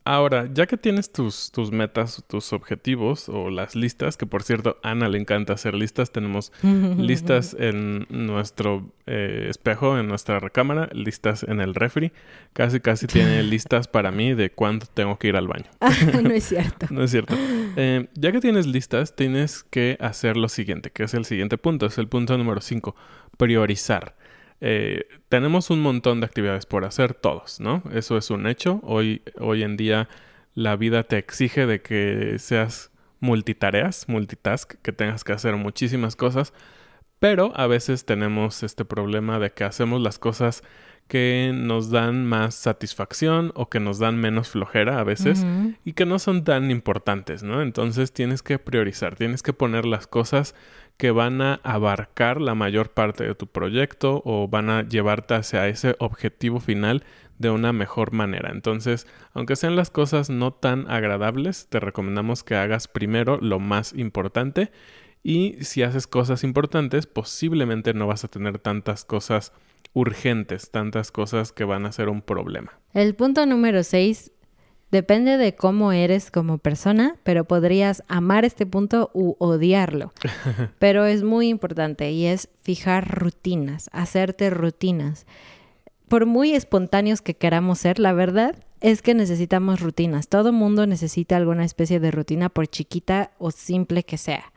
Ahora, 0.07 0.49
ya 0.55 0.67
que 0.67 0.77
tienes 0.77 1.11
tus, 1.11 1.51
tus 1.51 1.73
metas, 1.73 2.23
tus 2.29 2.53
objetivos 2.53 3.29
o 3.29 3.51
las 3.51 3.75
listas, 3.75 4.17
que 4.17 4.25
por 4.25 4.45
cierto, 4.45 4.79
a 4.85 4.93
Ana 4.93 5.09
le 5.09 5.19
encanta 5.19 5.53
hacer 5.53 5.75
listas, 5.75 6.13
tenemos 6.13 6.53
listas 6.63 7.57
en 7.59 8.07
nuestro 8.09 8.93
eh, 9.07 9.49
espejo, 9.51 9.99
en 9.99 10.07
nuestra 10.07 10.39
recámara, 10.39 10.89
listas 10.93 11.43
en 11.43 11.61
el 11.61 11.75
refri, 11.75 12.13
casi 12.53 12.79
casi 12.79 13.07
tiene 13.09 13.43
listas 13.43 13.89
para 13.89 14.13
mí 14.13 14.33
de 14.33 14.51
cuándo 14.51 14.87
tengo 14.87 15.19
que 15.19 15.27
ir 15.27 15.35
al 15.35 15.49
baño. 15.49 15.67
no 16.23 16.31
es 16.31 16.45
cierto. 16.45 16.87
no 16.91 17.03
es 17.03 17.11
cierto. 17.11 17.35
Eh, 17.75 18.07
ya 18.15 18.31
que 18.31 18.39
tienes 18.39 18.69
listas, 18.69 19.17
tienes 19.17 19.65
que 19.65 19.97
hacer 19.99 20.37
lo 20.37 20.49
siguiente, 20.49 20.91
que 20.91 21.03
es 21.03 21.15
el 21.15 21.25
siguiente 21.25 21.59
punto, 21.59 21.85
es 21.85 21.99
el 21.99 22.07
punto 22.07 22.39
número 22.39 22.61
5, 22.61 22.95
priorizar. 23.37 24.15
Eh, 24.61 25.07
tenemos 25.29 25.71
un 25.71 25.81
montón 25.83 26.21
de 26.21 26.27
actividades 26.27 26.67
por 26.67 26.85
hacer 26.85 27.15
todos, 27.15 27.61
¿no? 27.61 27.83
Eso 27.93 28.17
es 28.17 28.31
un 28.31 28.47
hecho. 28.47 28.81
Hoy, 28.83 29.23
hoy 29.39 29.63
en 29.63 29.77
día 29.77 30.09
la 30.55 30.77
vida 30.77 31.05
te 31.05 31.19
exige 31.19 31.67
de 31.67 31.83
que 31.83 32.39
seas 32.39 32.91
multitareas, 33.21 34.09
multitask, 34.09 34.75
que 34.83 34.93
tengas 34.93 35.25
que 35.25 35.33
hacer 35.33 35.57
muchísimas 35.57 36.17
cosas, 36.17 36.53
pero 37.19 37.53
a 37.57 37.67
veces 37.67 38.05
tenemos 38.05 38.63
este 38.63 38.85
problema 38.85 39.39
de 39.39 39.51
que 39.53 39.65
hacemos 39.65 40.01
las 40.01 40.19
cosas 40.19 40.63
que 41.09 41.53
nos 41.55 41.91
dan 41.91 42.27
más 42.27 42.55
satisfacción 42.55 43.53
o 43.55 43.69
que 43.69 43.81
nos 43.81 43.99
dan 43.99 44.19
menos 44.19 44.49
flojera 44.49 44.99
a 44.99 45.05
veces 45.05 45.47
y 45.85 45.93
que 45.93 46.05
no 46.05 46.19
son 46.19 46.43
tan 46.43 46.71
importantes, 46.71 47.45
¿no? 47.45 47.63
Entonces 47.63 48.13
tienes 48.13 48.43
que 48.43 48.59
priorizar, 48.59 49.15
tienes 49.15 49.43
que 49.43 49.53
poner 49.53 49.85
las 49.85 50.09
cosas 50.09 50.57
que 50.97 51.11
van 51.11 51.43
a 51.43 51.61
abarcar 51.63 52.41
la 52.41 52.55
mayor 52.55 52.91
parte 52.91 53.25
de 53.25 53.35
tu 53.35 53.47
proyecto 53.47 54.23
o 54.25 54.49
van 54.49 54.71
a 54.71 54.83
llevarte 54.83 55.35
hacia 55.35 55.69
ese 55.69 55.97
objetivo 55.99 56.61
final 56.61 57.05
de 57.39 57.51
una 57.51 57.73
mejor 57.73 58.13
manera. 58.13 58.51
Entonces, 58.51 59.07
aunque 59.33 59.57
sean 59.57 59.77
las 59.77 59.91
cosas 59.91 60.31
no 60.31 60.53
tan 60.53 60.91
agradables, 60.91 61.69
te 61.69 61.81
recomendamos 61.81 62.45
que 62.45 62.57
hagas 62.57 62.89
primero 62.89 63.39
lo 63.41 63.59
más 63.59 63.93
importante 63.93 64.71
y 65.23 65.57
si 65.61 65.83
haces 65.83 66.07
cosas 66.07 66.45
importantes, 66.45 67.07
posiblemente 67.07 67.93
no 67.93 68.07
vas 68.07 68.25
a 68.25 68.29
tener 68.29 68.59
tantas 68.59 69.05
cosas 69.05 69.53
urgentes, 69.93 70.71
tantas 70.71 71.11
cosas 71.11 71.53
que 71.53 71.65
van 71.65 71.85
a 71.87 71.93
ser 71.93 72.09
un 72.09 72.23
problema. 72.23 72.79
El 72.93 73.15
punto 73.15 73.45
número 73.45 73.83
6 73.83 74.33
Depende 74.91 75.37
de 75.37 75.55
cómo 75.55 75.93
eres 75.93 76.31
como 76.31 76.59
persona, 76.59 77.17
pero 77.25 77.45
podrías 77.45 78.05
amar 78.07 78.45
este 78.45 78.67
punto 78.67 79.11
u 79.15 79.35
odiarlo. 79.39 80.13
Pero 80.79 81.07
es 81.07 81.25
muy 81.25 81.49
importante 81.49 82.13
y 82.13 82.27
es 82.27 82.49
fijar 82.63 83.19
rutinas, 83.19 83.91
hacerte 83.93 84.49
rutinas. 84.49 85.27
Por 86.07 86.25
muy 86.25 86.55
espontáneos 86.55 87.21
que 87.21 87.35
queramos 87.35 87.81
ser, 87.81 87.99
la 87.99 88.13
verdad 88.13 88.55
es 88.81 89.03
que 89.03 89.15
necesitamos 89.15 89.81
rutinas. 89.81 90.29
Todo 90.29 90.53
mundo 90.53 90.87
necesita 90.87 91.37
alguna 91.37 91.65
especie 91.65 91.99
de 91.99 92.13
rutina, 92.13 92.49
por 92.49 92.69
chiquita 92.69 93.33
o 93.39 93.51
simple 93.51 94.05
que 94.05 94.19
sea. 94.19 94.53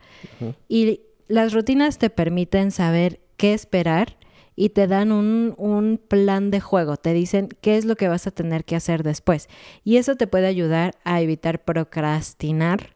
Y 0.68 1.00
las 1.26 1.52
rutinas 1.52 1.98
te 1.98 2.08
permiten 2.08 2.70
saber 2.70 3.20
qué 3.36 3.52
esperar 3.52 4.16
y 4.60 4.68
te 4.68 4.86
dan 4.86 5.10
un, 5.10 5.98
plan 6.06 6.50
de 6.50 6.60
juego, 6.60 6.98
te 6.98 7.14
dicen 7.14 7.48
qué 7.62 7.78
es 7.78 7.86
lo 7.86 7.96
que 7.96 8.08
vas 8.08 8.26
a 8.26 8.30
tener 8.30 8.66
que 8.66 8.76
hacer 8.76 9.02
después. 9.02 9.48
Y 9.84 9.96
eso 9.96 10.16
te 10.16 10.26
puede 10.26 10.48
ayudar 10.48 10.96
a 11.02 11.22
evitar 11.22 11.64
procrastinar 11.64 12.94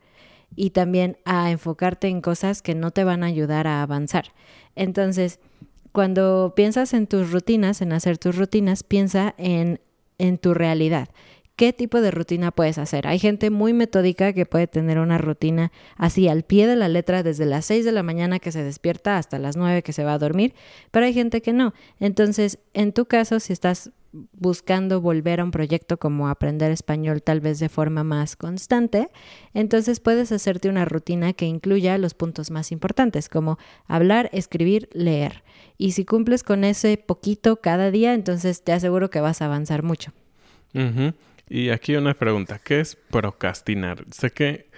y 0.54 0.70
también 0.70 1.16
a 1.24 1.50
enfocarte 1.50 2.08
en 2.08 2.20
cosas 2.20 2.60
que 2.60 2.74
no 2.74 2.90
te 2.90 3.02
van 3.02 3.22
a 3.22 3.28
ayudar 3.28 3.66
a 3.66 3.80
avanzar. 3.80 4.34
Entonces, 4.76 5.40
cuando 5.90 6.52
piensas 6.54 6.92
en 6.92 7.06
tus 7.06 7.32
rutinas, 7.32 7.80
en 7.80 7.94
hacer 7.94 8.18
tus 8.18 8.36
rutinas, 8.36 8.82
piensa 8.82 9.34
en, 9.38 9.80
en 10.18 10.36
tu 10.36 10.52
realidad 10.52 11.08
qué 11.56 11.72
tipo 11.72 12.00
de 12.00 12.10
rutina 12.10 12.50
puedes 12.50 12.78
hacer. 12.78 13.06
Hay 13.06 13.18
gente 13.18 13.50
muy 13.50 13.72
metódica 13.72 14.32
que 14.32 14.46
puede 14.46 14.66
tener 14.66 14.98
una 14.98 15.18
rutina 15.18 15.72
así 15.96 16.28
al 16.28 16.42
pie 16.42 16.66
de 16.66 16.76
la 16.76 16.88
letra 16.88 17.22
desde 17.22 17.46
las 17.46 17.66
6 17.66 17.84
de 17.84 17.92
la 17.92 18.02
mañana 18.02 18.38
que 18.38 18.52
se 18.52 18.62
despierta 18.62 19.18
hasta 19.18 19.38
las 19.38 19.56
9 19.56 19.82
que 19.82 19.92
se 19.92 20.04
va 20.04 20.14
a 20.14 20.18
dormir, 20.18 20.54
pero 20.90 21.06
hay 21.06 21.14
gente 21.14 21.42
que 21.42 21.52
no. 21.52 21.74
Entonces, 22.00 22.58
en 22.72 22.92
tu 22.92 23.06
caso, 23.06 23.40
si 23.40 23.52
estás 23.52 23.92
buscando 24.32 25.00
volver 25.00 25.40
a 25.40 25.44
un 25.44 25.50
proyecto 25.50 25.98
como 25.98 26.28
aprender 26.28 26.70
español 26.70 27.20
tal 27.22 27.40
vez 27.40 27.58
de 27.58 27.68
forma 27.68 28.04
más 28.04 28.36
constante, 28.36 29.10
entonces 29.54 29.98
puedes 29.98 30.30
hacerte 30.30 30.68
una 30.68 30.84
rutina 30.84 31.32
que 31.32 31.46
incluya 31.46 31.98
los 31.98 32.14
puntos 32.14 32.50
más 32.50 32.70
importantes 32.70 33.28
como 33.28 33.58
hablar, 33.86 34.30
escribir, 34.32 34.88
leer. 34.92 35.42
Y 35.78 35.92
si 35.92 36.04
cumples 36.04 36.44
con 36.44 36.62
ese 36.62 36.96
poquito 36.96 37.60
cada 37.60 37.90
día, 37.90 38.14
entonces 38.14 38.62
te 38.62 38.72
aseguro 38.72 39.10
que 39.10 39.20
vas 39.20 39.42
a 39.42 39.46
avanzar 39.46 39.82
mucho. 39.82 40.12
Y 41.48 41.70
aquí 41.70 41.94
una 41.96 42.14
pregunta, 42.14 42.58
¿qué 42.58 42.80
es 42.80 42.96
procrastinar? 43.10 44.04
Sé 44.10 44.30
que 44.30 44.68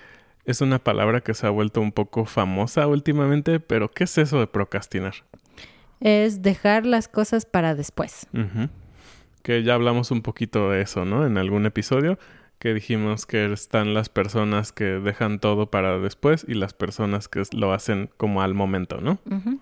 es 0.45 0.61
una 0.61 0.79
palabra 0.79 1.21
que 1.21 1.35
se 1.35 1.47
ha 1.47 1.51
vuelto 1.51 1.81
un 1.81 1.93
poco 1.93 2.25
famosa 2.25 2.87
últimamente, 2.87 3.61
pero 3.61 3.91
¿qué 3.91 4.05
es 4.05 4.19
eso 4.19 4.39
de 4.41 4.47
procrastinar? 4.47 5.15
Es 6.01 6.43
dejar 6.43 6.87
las 6.87 7.09
cosas 7.09 7.47
para 7.47 7.75
después. 7.75 8.27
Que 9.43 9.63
ya 9.63 9.75
hablamos 9.75 10.11
un 10.11 10.23
poquito 10.23 10.71
de 10.71 10.83
eso, 10.83 11.05
¿no? 11.05 11.27
En 11.27 11.39
algún 11.39 11.67
episodio 11.67 12.19
que 12.59 12.73
dijimos 12.73 13.27
que 13.27 13.53
están 13.53 13.93
las 13.93 14.09
personas 14.09 14.73
que 14.73 14.85
dejan 14.85 15.41
todo 15.41 15.71
para 15.71 15.99
después 15.99 16.45
y 16.49 16.55
las 16.55 16.73
personas 16.73 17.29
que 17.29 17.43
lo 17.53 17.73
hacen 17.73 18.09
como 18.17 18.41
al 18.41 18.55
momento, 18.55 19.01
¿no? 19.01 19.19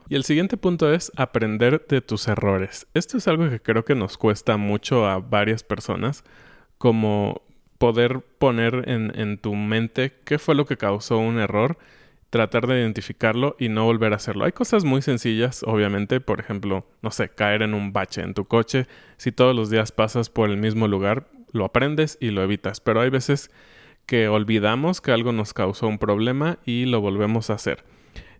Y 0.08 0.14
el 0.14 0.24
siguiente 0.24 0.56
punto 0.56 0.92
es 0.92 1.10
aprender 1.16 1.84
de 1.88 2.00
tus 2.00 2.28
errores. 2.28 2.86
Esto 2.94 3.18
es 3.18 3.26
algo 3.26 3.48
que 3.50 3.60
creo 3.60 3.84
que 3.84 3.94
nos 3.94 4.16
cuesta 4.16 4.56
mucho 4.56 5.06
a 5.06 5.18
varias 5.18 5.64
personas 5.64 6.24
como 6.84 7.40
poder 7.78 8.20
poner 8.20 8.90
en, 8.90 9.38
tu 9.38 9.54
mente 9.54 10.12
qué 10.26 10.38
fue 10.38 10.54
lo 10.54 10.66
que 10.66 10.76
causó 10.76 11.16
un 11.16 11.38
error, 11.38 11.78
tratar 12.28 12.66
de 12.66 12.78
identificarlo 12.78 13.56
y 13.58 13.70
no 13.70 13.86
volver 13.86 14.12
a 14.12 14.16
hacerlo. 14.16 14.44
Hay 14.44 14.52
cosas 14.52 14.84
muy 14.84 15.00
sencillas, 15.00 15.62
obviamente, 15.62 16.20
por 16.20 16.40
ejemplo, 16.40 16.86
no 17.00 17.10
sé, 17.10 17.30
caer 17.30 17.62
en 17.62 17.72
un 17.72 17.94
bache 17.94 18.20
en 18.20 18.34
tu 18.34 18.44
coche. 18.44 18.86
Si 19.16 19.32
todos 19.32 19.56
los 19.56 19.70
días 19.70 19.92
pasas 19.92 20.28
por 20.28 20.50
el 20.50 20.58
mismo 20.58 20.86
lugar, 20.86 21.26
lo 21.52 21.64
aprendes 21.64 22.18
y 22.20 22.32
lo 22.32 22.42
evitas. 22.42 22.80
Pero 22.80 23.00
hay 23.00 23.08
veces 23.08 23.50
que 24.04 24.28
olvidamos 24.28 25.00
que 25.00 25.12
algo 25.12 25.32
nos 25.32 25.54
causó 25.54 25.88
un 25.88 25.98
problema 25.98 26.58
y 26.66 26.84
lo 26.84 27.00
volvemos 27.00 27.48
a 27.48 27.54
hacer. 27.54 27.82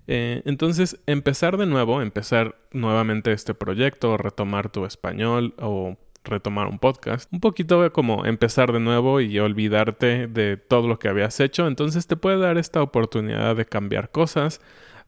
Eh, 0.07 0.43
entonces, 0.45 1.01
empezar 1.07 1.57
de 1.57 1.65
nuevo, 1.65 2.03
empezar 2.03 2.59
nuevamente 2.73 3.33
este 3.33 3.55
proyecto, 3.55 4.19
retomar 4.19 4.69
tu 4.69 4.85
español 4.85 5.55
o 5.59 5.97
retomar 6.25 6.67
un 6.67 6.79
podcast. 6.79 7.33
Un 7.33 7.41
poquito 7.41 7.93
como 7.93 8.25
empezar 8.27 8.73
de 8.73 8.81
nuevo 8.81 9.21
y 9.21 9.39
olvidarte 9.39 10.27
de 10.27 10.57
todo 10.57 10.89
lo 10.89 10.99
que 10.99 11.09
habías 11.09 11.39
hecho. 11.41 11.67
Entonces 11.67 12.07
te 12.07 12.17
puede 12.17 12.39
dar 12.39 12.59
esta 12.59 12.83
oportunidad 12.83 13.57
de 13.57 13.67
cambiar 13.67 14.11
cosas, 14.11 14.61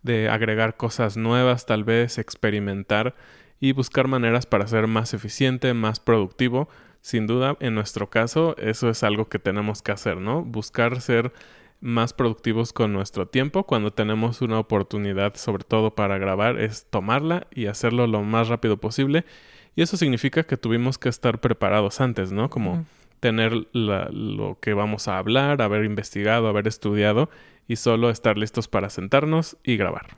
de 0.03 0.29
agregar 0.29 0.77
cosas 0.77 1.17
nuevas, 1.17 1.67
tal 1.67 1.85
vez 1.85 2.19
experimentar 2.19 3.15
y 3.61 3.73
buscar 3.73 4.09
maneras 4.09 4.47
para 4.47 4.67
ser 4.67 4.87
más 4.87 5.15
eficiente, 5.15 5.73
más 5.75 6.01
productivo. 6.01 6.69
Sin 7.01 7.27
duda, 7.27 7.57
en 7.61 7.75
nuestro 7.75 8.11
caso, 8.11 8.57
eso 8.59 8.91
es 8.91 9.03
algo 9.03 9.29
que 9.29 9.39
tenemos 9.39 9.81
que 9.81 9.93
hacer, 9.93 10.19
¿no? 10.19 10.43
Buscar 10.43 11.01
ser 11.01 11.33
más 11.81 12.13
productivos 12.13 12.73
con 12.73 12.93
nuestro 12.93 13.29
tiempo 13.29 13.65
cuando 13.65 13.93
tenemos 13.93 14.41
una 14.43 14.59
oportunidad, 14.59 15.37
sobre 15.37 15.65
todo 15.65 15.95
para 15.95 16.19
grabar, 16.19 16.59
es 16.59 16.87
tomarla 16.87 17.47
y 17.53 17.67
hacerlo 17.67 18.07
lo 18.07 18.23
más 18.23 18.49
rápido 18.49 18.79
posible 18.79 19.25
y 19.77 19.83
eso 19.83 19.97
significa 19.97 20.43
que 20.43 20.57
tuvimos 20.57 20.99
que 20.99 21.11
estar 21.11 21.39
preparados 21.39 22.01
antes, 22.01 22.33
¿no? 22.33 22.51
Como 22.51 22.87
tener 23.21 23.53
lo 23.73 24.59
que 24.61 24.75
vamos 24.75 25.07
a 25.07 25.19
hablar, 25.19 25.61
haber 25.61 25.85
investigado, 25.85 26.49
haber 26.49 26.67
estudiado 26.67 27.31
y 27.69 27.77
solo 27.77 28.11
estar 28.11 28.39
listos 28.39 28.69
para 28.69 28.91
sentarnos 28.91 29.59
y 29.63 29.77
grabar. 29.77 30.17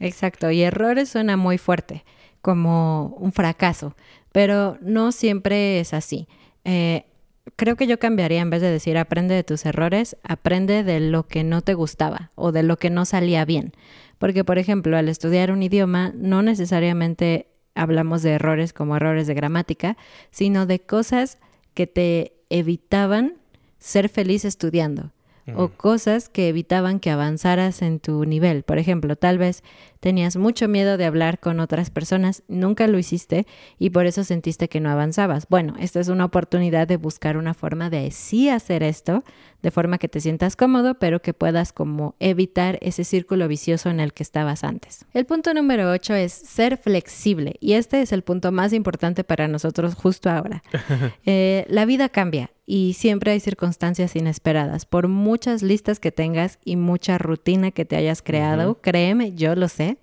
Exacto, 0.00 0.50
y 0.50 0.62
errores 0.62 1.08
suena 1.08 1.36
muy 1.36 1.56
fuerte, 1.56 2.04
como 2.42 3.16
un 3.18 3.32
fracaso, 3.32 3.94
pero 4.32 4.76
no 4.80 5.12
siempre 5.12 5.80
es 5.80 5.94
así. 5.94 6.28
Eh, 6.64 7.06
creo 7.54 7.76
que 7.76 7.86
yo 7.86 7.98
cambiaría 7.98 8.40
en 8.40 8.50
vez 8.50 8.60
de 8.60 8.70
decir 8.70 8.98
aprende 8.98 9.34
de 9.34 9.44
tus 9.44 9.64
errores, 9.66 10.16
aprende 10.22 10.82
de 10.82 11.00
lo 11.00 11.26
que 11.28 11.44
no 11.44 11.62
te 11.62 11.74
gustaba 11.74 12.32
o 12.34 12.52
de 12.52 12.62
lo 12.62 12.76
que 12.76 12.90
no 12.90 13.04
salía 13.04 13.44
bien. 13.44 13.72
Porque, 14.18 14.44
por 14.44 14.58
ejemplo, 14.58 14.96
al 14.96 15.08
estudiar 15.08 15.52
un 15.52 15.62
idioma, 15.62 16.12
no 16.14 16.42
necesariamente 16.42 17.48
hablamos 17.76 18.22
de 18.22 18.32
errores 18.32 18.72
como 18.72 18.96
errores 18.96 19.26
de 19.26 19.34
gramática, 19.34 19.96
sino 20.30 20.66
de 20.66 20.80
cosas 20.80 21.38
que 21.74 21.86
te 21.86 22.32
evitaban 22.50 23.34
ser 23.78 24.08
feliz 24.08 24.44
estudiando 24.44 25.12
o 25.54 25.68
cosas 25.68 26.28
que 26.28 26.48
evitaban 26.48 26.98
que 26.98 27.10
avanzaras 27.10 27.80
en 27.82 28.00
tu 28.00 28.24
nivel. 28.24 28.64
Por 28.64 28.78
ejemplo, 28.78 29.14
tal 29.14 29.38
vez 29.38 29.62
tenías 30.06 30.36
mucho 30.36 30.68
miedo 30.68 30.98
de 30.98 31.04
hablar 31.04 31.40
con 31.40 31.58
otras 31.58 31.90
personas, 31.90 32.44
nunca 32.46 32.86
lo 32.86 32.96
hiciste 32.96 33.44
y 33.76 33.90
por 33.90 34.06
eso 34.06 34.22
sentiste 34.22 34.68
que 34.68 34.78
no 34.78 34.88
avanzabas. 34.88 35.48
Bueno, 35.48 35.74
esta 35.80 35.98
es 35.98 36.06
una 36.06 36.26
oportunidad 36.26 36.86
de 36.86 36.96
buscar 36.96 37.36
una 37.36 37.54
forma 37.54 37.90
de 37.90 38.12
sí 38.12 38.48
hacer 38.48 38.84
esto, 38.84 39.24
de 39.62 39.72
forma 39.72 39.98
que 39.98 40.06
te 40.06 40.20
sientas 40.20 40.54
cómodo, 40.54 40.94
pero 41.00 41.22
que 41.22 41.34
puedas 41.34 41.72
como 41.72 42.14
evitar 42.20 42.78
ese 42.82 43.02
círculo 43.02 43.48
vicioso 43.48 43.90
en 43.90 43.98
el 43.98 44.12
que 44.12 44.22
estabas 44.22 44.62
antes. 44.62 45.06
El 45.12 45.26
punto 45.26 45.52
número 45.54 45.90
8 45.90 46.14
es 46.14 46.32
ser 46.32 46.76
flexible 46.76 47.56
y 47.58 47.72
este 47.72 48.00
es 48.00 48.12
el 48.12 48.22
punto 48.22 48.52
más 48.52 48.72
importante 48.72 49.24
para 49.24 49.48
nosotros 49.48 49.96
justo 49.96 50.30
ahora. 50.30 50.62
Eh, 51.28 51.64
la 51.68 51.86
vida 51.86 52.08
cambia 52.08 52.50
y 52.66 52.94
siempre 52.94 53.30
hay 53.30 53.40
circunstancias 53.40 54.16
inesperadas. 54.16 54.84
Por 54.86 55.08
muchas 55.08 55.62
listas 55.62 56.00
que 56.00 56.12
tengas 56.12 56.58
y 56.64 56.76
mucha 56.76 57.16
rutina 57.16 57.70
que 57.70 57.84
te 57.84 57.96
hayas 57.96 58.22
creado, 58.22 58.80
créeme, 58.80 59.32
yo 59.32 59.54
lo 59.54 59.68
sé, 59.68 59.95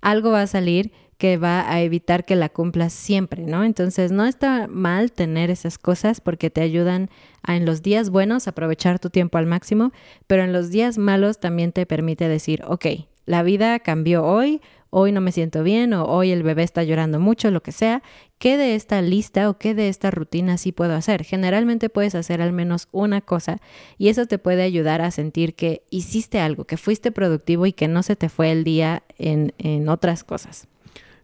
algo 0.00 0.30
va 0.30 0.42
a 0.42 0.46
salir 0.46 0.92
que 1.18 1.38
va 1.38 1.70
a 1.70 1.80
evitar 1.80 2.24
que 2.24 2.36
la 2.36 2.48
cumplas 2.48 2.92
siempre, 2.92 3.44
¿no? 3.44 3.64
Entonces 3.64 4.12
no 4.12 4.26
está 4.26 4.66
mal 4.68 5.12
tener 5.12 5.50
esas 5.50 5.78
cosas 5.78 6.20
porque 6.20 6.50
te 6.50 6.60
ayudan 6.60 7.08
a 7.42 7.56
en 7.56 7.64
los 7.64 7.82
días 7.82 8.10
buenos 8.10 8.48
aprovechar 8.48 8.98
tu 8.98 9.08
tiempo 9.08 9.38
al 9.38 9.46
máximo, 9.46 9.92
pero 10.26 10.42
en 10.42 10.52
los 10.52 10.70
días 10.70 10.98
malos 10.98 11.40
también 11.40 11.72
te 11.72 11.86
permite 11.86 12.28
decir, 12.28 12.62
ok, 12.66 12.86
la 13.26 13.42
vida 13.42 13.78
cambió 13.80 14.24
hoy, 14.24 14.60
hoy 14.90 15.12
no 15.12 15.20
me 15.20 15.32
siento 15.32 15.62
bien 15.62 15.92
o 15.92 16.04
hoy 16.04 16.30
el 16.30 16.42
bebé 16.42 16.62
está 16.62 16.82
llorando 16.82 17.20
mucho, 17.20 17.50
lo 17.50 17.62
que 17.62 17.72
sea, 17.72 18.02
¿qué 18.38 18.56
de 18.56 18.74
esta 18.74 19.02
lista 19.02 19.50
o 19.50 19.58
qué 19.58 19.74
de 19.74 19.88
esta 19.88 20.10
rutina 20.10 20.56
sí 20.56 20.72
puedo 20.72 20.94
hacer? 20.94 21.24
Generalmente 21.24 21.90
puedes 21.90 22.14
hacer 22.14 22.40
al 22.40 22.52
menos 22.52 22.88
una 22.92 23.20
cosa 23.20 23.58
y 23.98 24.08
eso 24.08 24.26
te 24.26 24.38
puede 24.38 24.62
ayudar 24.62 25.02
a 25.02 25.10
sentir 25.10 25.54
que 25.54 25.82
hiciste 25.90 26.38
algo, 26.38 26.64
que 26.64 26.76
fuiste 26.76 27.10
productivo 27.10 27.66
y 27.66 27.72
que 27.72 27.88
no 27.88 28.02
se 28.02 28.16
te 28.16 28.28
fue 28.28 28.52
el 28.52 28.64
día 28.64 29.02
en, 29.18 29.52
en 29.58 29.88
otras 29.88 30.24
cosas. 30.24 30.66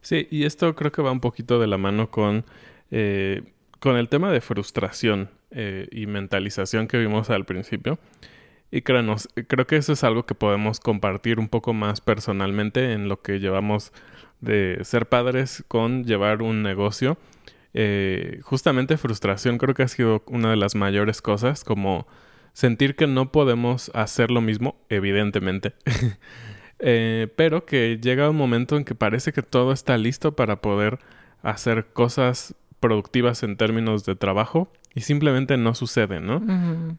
Sí, 0.02 0.26
y 0.30 0.44
esto 0.44 0.74
creo 0.74 0.92
que 0.92 1.00
va 1.00 1.12
un 1.12 1.20
poquito 1.20 1.60
de 1.60 1.68
la 1.68 1.78
mano 1.78 2.10
con, 2.10 2.44
eh, 2.90 3.42
con 3.78 3.96
el 3.96 4.08
tema 4.08 4.32
de 4.32 4.40
frustración 4.40 5.30
eh, 5.52 5.86
y 5.92 6.06
mentalización 6.06 6.88
que 6.88 6.98
vimos 6.98 7.30
al 7.30 7.44
principio. 7.44 7.98
Y 8.74 8.80
créanos, 8.80 9.28
creo 9.48 9.66
que 9.66 9.76
eso 9.76 9.92
es 9.92 10.02
algo 10.02 10.24
que 10.24 10.34
podemos 10.34 10.80
compartir 10.80 11.38
un 11.38 11.50
poco 11.50 11.74
más 11.74 12.00
personalmente 12.00 12.94
en 12.94 13.06
lo 13.06 13.20
que 13.20 13.38
llevamos 13.38 13.92
de 14.40 14.78
ser 14.82 15.10
padres 15.10 15.62
con 15.68 16.04
llevar 16.04 16.40
un 16.40 16.62
negocio. 16.62 17.18
Eh, 17.74 18.40
justamente 18.42 18.96
frustración 18.96 19.58
creo 19.58 19.74
que 19.74 19.82
ha 19.82 19.88
sido 19.88 20.22
una 20.26 20.48
de 20.48 20.56
las 20.56 20.74
mayores 20.74 21.20
cosas, 21.20 21.64
como 21.64 22.06
sentir 22.54 22.96
que 22.96 23.06
no 23.06 23.30
podemos 23.30 23.90
hacer 23.94 24.30
lo 24.30 24.40
mismo, 24.40 24.76
evidentemente. 24.88 25.74
Eh, 26.84 27.28
pero 27.36 27.64
que 27.64 28.00
llega 28.02 28.28
un 28.28 28.34
momento 28.34 28.76
en 28.76 28.84
que 28.84 28.96
parece 28.96 29.32
que 29.32 29.42
todo 29.44 29.72
está 29.72 29.96
listo 29.96 30.34
para 30.34 30.60
poder 30.60 30.98
hacer 31.44 31.86
cosas 31.92 32.56
productivas 32.82 33.42
en 33.42 33.56
términos 33.56 34.04
de 34.04 34.14
trabajo 34.14 34.68
y 34.94 35.00
simplemente 35.00 35.56
no 35.56 35.74
sucede, 35.74 36.20
¿no? 36.20 36.42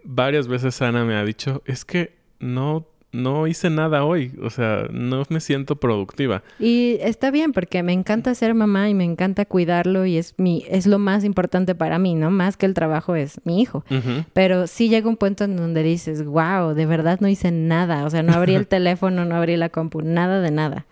Varias 0.03 0.47
veces 0.47 0.81
Ana 0.81 1.05
me 1.05 1.13
ha 1.15 1.23
dicho, 1.23 1.61
es 1.67 1.85
que 1.85 2.15
no 2.39 2.87
no 3.13 3.45
hice 3.45 3.69
nada 3.69 4.03
hoy, 4.03 4.33
o 4.41 4.49
sea, 4.49 4.87
no 4.91 5.23
me 5.29 5.39
siento 5.39 5.75
productiva. 5.75 6.41
Y 6.59 6.97
está 6.99 7.29
bien 7.29 7.53
porque 7.53 7.83
me 7.83 7.93
encanta 7.93 8.33
ser 8.33 8.55
mamá 8.55 8.89
y 8.89 8.95
me 8.95 9.03
encanta 9.03 9.45
cuidarlo 9.45 10.05
y 10.07 10.17
es 10.17 10.33
mi 10.37 10.65
es 10.67 10.87
lo 10.87 10.97
más 10.97 11.23
importante 11.23 11.75
para 11.75 11.99
mí, 11.99 12.15
¿no? 12.15 12.31
Más 12.31 12.57
que 12.57 12.65
el 12.65 12.73
trabajo 12.73 13.15
es 13.15 13.39
mi 13.45 13.61
hijo. 13.61 13.85
Pero 14.33 14.65
sí 14.65 14.89
llega 14.89 15.07
un 15.07 15.17
punto 15.17 15.43
en 15.43 15.55
donde 15.55 15.83
dices, 15.83 16.25
"Wow, 16.25 16.73
de 16.73 16.87
verdad 16.87 17.19
no 17.21 17.27
hice 17.27 17.51
nada", 17.51 18.03
o 18.05 18.09
sea, 18.09 18.23
no 18.23 18.33
abrí 18.33 18.55
el 18.55 18.65
teléfono, 18.75 19.25
no 19.25 19.35
abrí 19.35 19.57
la 19.57 19.69
compu, 19.69 20.01
nada 20.01 20.41
de 20.41 20.49
nada. 20.49 20.87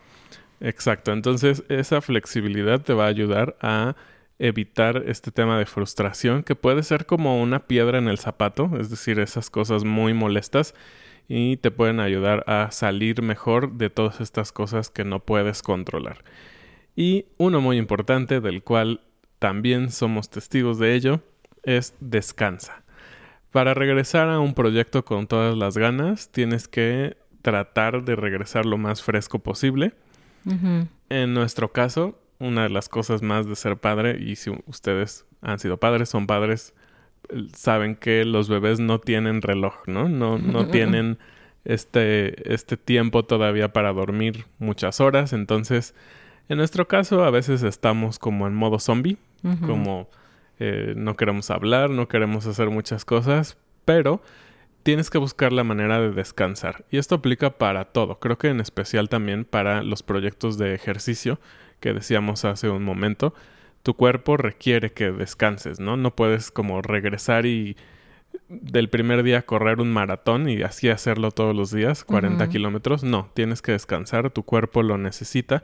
Exacto, 0.59 1.11
entonces 1.11 1.63
esa 1.69 2.01
flexibilidad 2.01 2.81
te 2.81 2.93
va 2.93 3.05
a 3.05 3.09
ayudar 3.09 3.55
a 3.61 3.95
evitar 4.41 5.03
este 5.05 5.29
tema 5.29 5.59
de 5.59 5.67
frustración 5.67 6.41
que 6.41 6.55
puede 6.55 6.81
ser 6.81 7.05
como 7.05 7.39
una 7.39 7.67
piedra 7.67 7.99
en 7.99 8.07
el 8.07 8.17
zapato, 8.17 8.71
es 8.79 8.89
decir, 8.89 9.19
esas 9.19 9.51
cosas 9.51 9.83
muy 9.83 10.15
molestas 10.15 10.73
y 11.27 11.57
te 11.57 11.69
pueden 11.69 11.99
ayudar 11.99 12.43
a 12.47 12.71
salir 12.71 13.21
mejor 13.21 13.73
de 13.73 13.91
todas 13.91 14.19
estas 14.19 14.51
cosas 14.51 14.89
que 14.89 15.05
no 15.05 15.19
puedes 15.19 15.61
controlar. 15.61 16.23
Y 16.95 17.25
uno 17.37 17.61
muy 17.61 17.77
importante 17.77 18.41
del 18.41 18.63
cual 18.63 19.01
también 19.37 19.91
somos 19.91 20.31
testigos 20.31 20.79
de 20.79 20.95
ello 20.95 21.21
es 21.61 21.93
descansa. 21.99 22.83
Para 23.51 23.75
regresar 23.75 24.27
a 24.29 24.39
un 24.39 24.55
proyecto 24.55 25.05
con 25.05 25.27
todas 25.27 25.55
las 25.55 25.77
ganas, 25.77 26.31
tienes 26.31 26.67
que 26.67 27.15
tratar 27.43 28.03
de 28.03 28.15
regresar 28.15 28.65
lo 28.65 28.79
más 28.79 29.03
fresco 29.03 29.37
posible. 29.37 29.93
En 31.09 31.33
nuestro 31.35 31.71
caso, 31.71 32.17
una 32.41 32.63
de 32.63 32.69
las 32.69 32.89
cosas 32.89 33.21
más 33.21 33.47
de 33.47 33.55
ser 33.55 33.77
padre, 33.77 34.17
y 34.19 34.35
si 34.35 34.51
ustedes 34.65 35.25
han 35.41 35.59
sido 35.59 35.77
padres, 35.77 36.09
son 36.09 36.27
padres 36.27 36.73
saben 37.53 37.95
que 37.95 38.25
los 38.25 38.49
bebés 38.49 38.79
no 38.79 38.99
tienen 38.99 39.41
reloj, 39.41 39.75
¿no? 39.87 40.09
No, 40.09 40.37
no 40.37 40.67
tienen 40.71 41.17
este, 41.65 42.53
este 42.53 42.77
tiempo 42.77 43.23
todavía 43.23 43.73
para 43.73 43.93
dormir 43.93 44.45
muchas 44.59 44.99
horas. 44.99 45.33
Entonces, 45.33 45.95
en 46.49 46.57
nuestro 46.57 46.87
caso, 46.87 47.23
a 47.23 47.31
veces 47.31 47.63
estamos 47.63 48.19
como 48.19 48.47
en 48.47 48.55
modo 48.55 48.79
zombie, 48.79 49.17
como 49.65 50.07
eh, 50.59 50.93
no 50.95 51.15
queremos 51.15 51.49
hablar, 51.49 51.89
no 51.89 52.07
queremos 52.07 52.45
hacer 52.45 52.69
muchas 52.69 53.05
cosas, 53.05 53.57
pero 53.85 54.21
tienes 54.83 55.09
que 55.09 55.17
buscar 55.17 55.51
la 55.51 55.63
manera 55.63 55.99
de 55.99 56.11
descansar. 56.11 56.85
Y 56.91 56.97
esto 56.97 57.15
aplica 57.15 57.57
para 57.57 57.85
todo. 57.85 58.19
Creo 58.19 58.37
que 58.37 58.49
en 58.49 58.59
especial 58.59 59.09
también 59.09 59.45
para 59.45 59.81
los 59.81 60.03
proyectos 60.03 60.59
de 60.59 60.75
ejercicio 60.75 61.39
que 61.81 61.93
decíamos 61.93 62.45
hace 62.45 62.69
un 62.69 62.85
momento 62.85 63.33
tu 63.83 63.95
cuerpo 63.95 64.37
requiere 64.37 64.91
que 64.91 65.11
descanses, 65.11 65.79
¿no? 65.79 65.97
No 65.97 66.15
puedes 66.15 66.51
como 66.51 66.81
regresar 66.81 67.45
y 67.45 67.75
del 68.47 68.89
primer 68.89 69.23
día 69.23 69.41
correr 69.41 69.79
un 69.81 69.91
maratón 69.91 70.47
y 70.49 70.61
así 70.61 70.89
hacerlo 70.89 71.31
todos 71.31 71.55
los 71.55 71.71
días, 71.71 72.03
40 72.03 72.47
kilómetros. 72.49 73.03
No, 73.03 73.29
tienes 73.33 73.61
que 73.61 73.71
descansar, 73.71 74.29
tu 74.29 74.43
cuerpo 74.43 74.83
lo 74.83 74.97
necesita. 74.97 75.63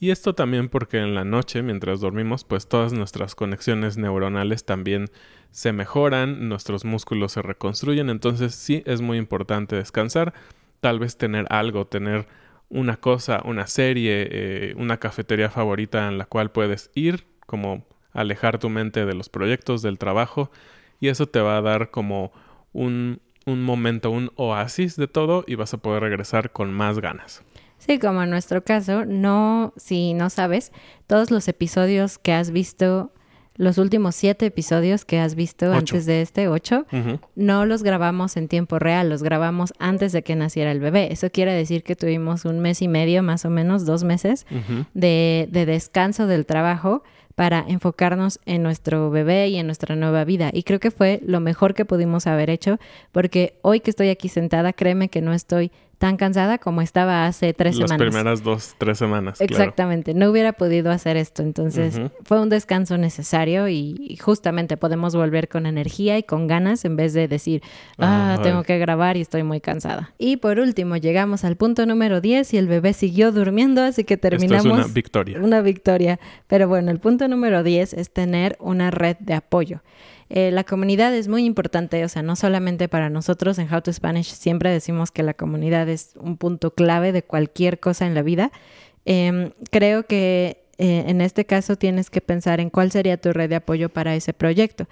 Y 0.00 0.10
esto 0.10 0.34
también 0.34 0.68
porque 0.68 0.98
en 0.98 1.14
la 1.14 1.24
noche, 1.24 1.62
mientras 1.62 2.00
dormimos, 2.00 2.44
pues 2.44 2.68
todas 2.68 2.92
nuestras 2.92 3.34
conexiones 3.34 3.98
neuronales 3.98 4.64
también 4.64 5.06
se 5.50 5.72
mejoran, 5.72 6.48
nuestros 6.48 6.84
músculos 6.84 7.32
se 7.32 7.42
reconstruyen, 7.42 8.08
entonces 8.08 8.54
sí 8.54 8.82
es 8.86 9.00
muy 9.00 9.18
importante 9.18 9.74
descansar, 9.74 10.34
tal 10.80 11.00
vez 11.00 11.16
tener 11.16 11.46
algo, 11.50 11.86
tener 11.86 12.28
una 12.70 12.96
cosa, 12.96 13.40
una 13.44 13.66
serie, 13.66 14.28
eh, 14.30 14.74
una 14.76 14.98
cafetería 14.98 15.50
favorita 15.50 16.08
en 16.08 16.18
la 16.18 16.26
cual 16.26 16.50
puedes 16.50 16.90
ir 16.94 17.26
como 17.46 17.86
alejar 18.12 18.58
tu 18.58 18.68
mente 18.68 19.06
de 19.06 19.14
los 19.14 19.28
proyectos, 19.28 19.82
del 19.82 19.98
trabajo, 19.98 20.50
y 21.00 21.08
eso 21.08 21.26
te 21.26 21.40
va 21.40 21.56
a 21.56 21.62
dar 21.62 21.90
como 21.90 22.32
un, 22.72 23.20
un 23.46 23.62
momento, 23.62 24.10
un 24.10 24.30
oasis 24.36 24.96
de 24.96 25.08
todo 25.08 25.44
y 25.46 25.54
vas 25.54 25.72
a 25.72 25.78
poder 25.78 26.02
regresar 26.02 26.52
con 26.52 26.72
más 26.72 26.98
ganas. 26.98 27.42
Sí, 27.78 27.98
como 27.98 28.22
en 28.22 28.30
nuestro 28.30 28.64
caso, 28.64 29.04
no, 29.04 29.72
si 29.76 30.12
no 30.12 30.30
sabes, 30.30 30.72
todos 31.06 31.30
los 31.30 31.46
episodios 31.46 32.18
que 32.18 32.32
has 32.32 32.50
visto, 32.50 33.12
los 33.58 33.76
últimos 33.76 34.14
siete 34.14 34.46
episodios 34.46 35.04
que 35.04 35.18
has 35.18 35.34
visto 35.34 35.72
antes 35.72 36.06
de 36.06 36.22
este, 36.22 36.48
ocho, 36.48 36.86
no 37.34 37.66
los 37.66 37.82
grabamos 37.82 38.36
en 38.36 38.48
tiempo 38.48 38.78
real, 38.78 39.10
los 39.10 39.22
grabamos 39.22 39.74
antes 39.78 40.12
de 40.12 40.22
que 40.22 40.36
naciera 40.36 40.70
el 40.72 40.80
bebé. 40.80 41.12
Eso 41.12 41.28
quiere 41.30 41.52
decir 41.52 41.82
que 41.82 41.96
tuvimos 41.96 42.44
un 42.44 42.60
mes 42.60 42.80
y 42.80 42.88
medio, 42.88 43.22
más 43.22 43.44
o 43.44 43.50
menos, 43.50 43.84
dos 43.84 44.04
meses 44.04 44.46
de, 44.94 45.48
de 45.50 45.66
descanso 45.66 46.26
del 46.26 46.46
trabajo 46.46 47.02
para 47.38 47.64
enfocarnos 47.68 48.40
en 48.46 48.64
nuestro 48.64 49.10
bebé 49.10 49.46
y 49.46 49.58
en 49.58 49.66
nuestra 49.66 49.94
nueva 49.94 50.24
vida. 50.24 50.50
Y 50.52 50.64
creo 50.64 50.80
que 50.80 50.90
fue 50.90 51.20
lo 51.24 51.38
mejor 51.38 51.72
que 51.72 51.84
pudimos 51.84 52.26
haber 52.26 52.50
hecho, 52.50 52.80
porque 53.12 53.60
hoy 53.62 53.78
que 53.78 53.90
estoy 53.90 54.08
aquí 54.08 54.28
sentada, 54.28 54.72
créeme 54.72 55.08
que 55.08 55.20
no 55.20 55.32
estoy 55.32 55.70
tan 55.98 56.16
cansada 56.16 56.58
como 56.58 56.80
estaba 56.80 57.26
hace 57.26 57.52
tres 57.52 57.74
semanas. 57.74 57.98
Las 57.98 58.08
primeras 58.08 58.42
dos, 58.42 58.74
tres 58.78 58.98
semanas. 58.98 59.40
Exactamente, 59.40 60.14
no 60.14 60.30
hubiera 60.30 60.52
podido 60.52 60.90
hacer 60.90 61.16
esto. 61.16 61.42
Entonces 61.42 62.00
fue 62.24 62.40
un 62.40 62.48
descanso 62.48 62.96
necesario 62.96 63.68
y, 63.68 64.16
justamente 64.20 64.76
podemos 64.76 65.14
volver 65.14 65.48
con 65.48 65.66
energía 65.66 66.18
y 66.18 66.22
con 66.22 66.46
ganas 66.46 66.84
en 66.84 66.96
vez 66.96 67.12
de 67.12 67.28
decir, 67.28 67.62
ah, 67.98 68.38
tengo 68.42 68.62
que 68.62 68.78
grabar 68.78 69.16
y 69.16 69.20
estoy 69.20 69.42
muy 69.42 69.60
cansada. 69.60 70.12
Y 70.18 70.36
por 70.36 70.60
último, 70.60 70.96
llegamos 70.96 71.44
al 71.44 71.56
punto 71.56 71.86
número 71.86 72.20
10 72.20 72.54
y 72.54 72.58
el 72.58 72.68
bebé 72.68 72.92
siguió 72.92 73.32
durmiendo, 73.32 73.82
así 73.82 74.04
que 74.04 74.16
terminamos. 74.16 74.66
Esto 74.66 74.78
es 74.78 74.84
una 74.84 74.94
victoria. 74.94 75.40
Una 75.40 75.60
victoria. 75.60 76.20
Pero 76.46 76.68
bueno, 76.68 76.90
el 76.90 77.00
punto 77.00 77.27
número 77.28 77.62
10 77.62 77.94
es 77.94 78.10
tener 78.10 78.56
una 78.60 78.90
red 78.90 79.16
de 79.20 79.34
apoyo. 79.34 79.82
Eh, 80.30 80.50
la 80.50 80.64
comunidad 80.64 81.14
es 81.14 81.28
muy 81.28 81.44
importante, 81.44 82.04
o 82.04 82.08
sea, 82.08 82.22
no 82.22 82.36
solamente 82.36 82.88
para 82.88 83.08
nosotros 83.08 83.58
en 83.58 83.72
How 83.72 83.80
to 83.80 83.92
Spanish, 83.92 84.32
siempre 84.32 84.70
decimos 84.70 85.10
que 85.10 85.22
la 85.22 85.34
comunidad 85.34 85.88
es 85.88 86.12
un 86.20 86.36
punto 86.36 86.74
clave 86.74 87.12
de 87.12 87.22
cualquier 87.22 87.80
cosa 87.80 88.06
en 88.06 88.14
la 88.14 88.22
vida. 88.22 88.52
Em, 89.06 89.52
creo 89.70 90.06
que 90.06 90.64
eh, 90.76 91.04
en 91.06 91.20
este 91.22 91.46
caso 91.46 91.76
tienes 91.76 92.10
que 92.10 92.20
pensar 92.20 92.60
en 92.60 92.68
cuál 92.68 92.92
sería 92.92 93.16
tu 93.16 93.32
red 93.32 93.48
de 93.48 93.56
apoyo 93.56 93.88
para 93.88 94.14
ese 94.14 94.32
proyecto. 94.34 94.86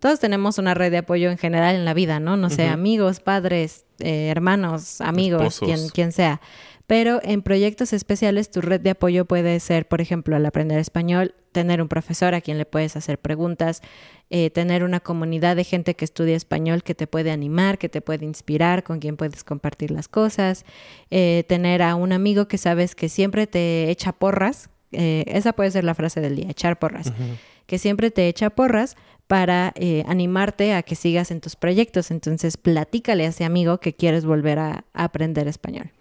Todos 0.00 0.18
tenemos 0.18 0.58
una 0.58 0.74
red 0.74 0.90
de 0.90 0.98
apoyo 0.98 1.30
en 1.30 1.38
general 1.38 1.76
en 1.76 1.84
la 1.84 1.94
vida, 1.94 2.20
¿no? 2.20 2.36
No 2.36 2.48
sé, 2.50 2.66
amigos, 2.66 3.20
padres, 3.20 3.84
eh, 3.98 4.28
hermanos, 4.28 5.00
amigos, 5.02 5.60
quien, 5.60 5.88
quien 5.90 6.12
sea. 6.12 6.40
Pero 6.90 7.20
en 7.22 7.42
proyectos 7.42 7.92
especiales 7.92 8.50
tu 8.50 8.60
red 8.62 8.80
de 8.80 8.90
apoyo 8.90 9.24
puede 9.24 9.60
ser, 9.60 9.86
por 9.86 10.00
ejemplo, 10.00 10.34
al 10.34 10.44
aprender 10.44 10.80
español, 10.80 11.36
tener 11.52 11.80
un 11.80 11.86
profesor 11.86 12.34
a 12.34 12.40
quien 12.40 12.58
le 12.58 12.64
puedes 12.64 12.96
hacer 12.96 13.16
preguntas, 13.20 13.80
eh, 14.28 14.50
tener 14.50 14.82
una 14.82 14.98
comunidad 14.98 15.54
de 15.54 15.62
gente 15.62 15.94
que 15.94 16.04
estudia 16.04 16.34
español 16.34 16.82
que 16.82 16.96
te 16.96 17.06
puede 17.06 17.30
animar, 17.30 17.78
que 17.78 17.88
te 17.88 18.00
puede 18.00 18.24
inspirar, 18.24 18.82
con 18.82 18.98
quien 18.98 19.16
puedes 19.16 19.44
compartir 19.44 19.92
las 19.92 20.08
cosas, 20.08 20.64
eh, 21.12 21.44
tener 21.46 21.80
a 21.80 21.94
un 21.94 22.10
amigo 22.10 22.48
que 22.48 22.58
sabes 22.58 22.96
que 22.96 23.08
siempre 23.08 23.46
te 23.46 23.88
echa 23.88 24.10
porras, 24.10 24.68
eh, 24.90 25.22
esa 25.28 25.52
puede 25.52 25.70
ser 25.70 25.84
la 25.84 25.94
frase 25.94 26.20
del 26.20 26.34
día, 26.34 26.50
echar 26.50 26.80
porras, 26.80 27.12
que 27.66 27.78
siempre 27.78 28.10
te 28.10 28.26
echa 28.26 28.50
porras 28.50 28.96
para 29.28 29.74
animarte 30.06 30.74
a 30.74 30.82
que 30.82 30.96
sigas 30.96 31.30
en 31.30 31.40
tus 31.40 31.54
proyectos. 31.54 32.10
Entonces, 32.10 32.56
platícale 32.56 33.26
a 33.26 33.28
ese 33.28 33.44
amigo 33.44 33.78
que 33.78 33.94
quieres 33.94 34.24
volver 34.24 34.58
a 34.58 34.84
aprender 34.92 35.46
español. 35.46 35.92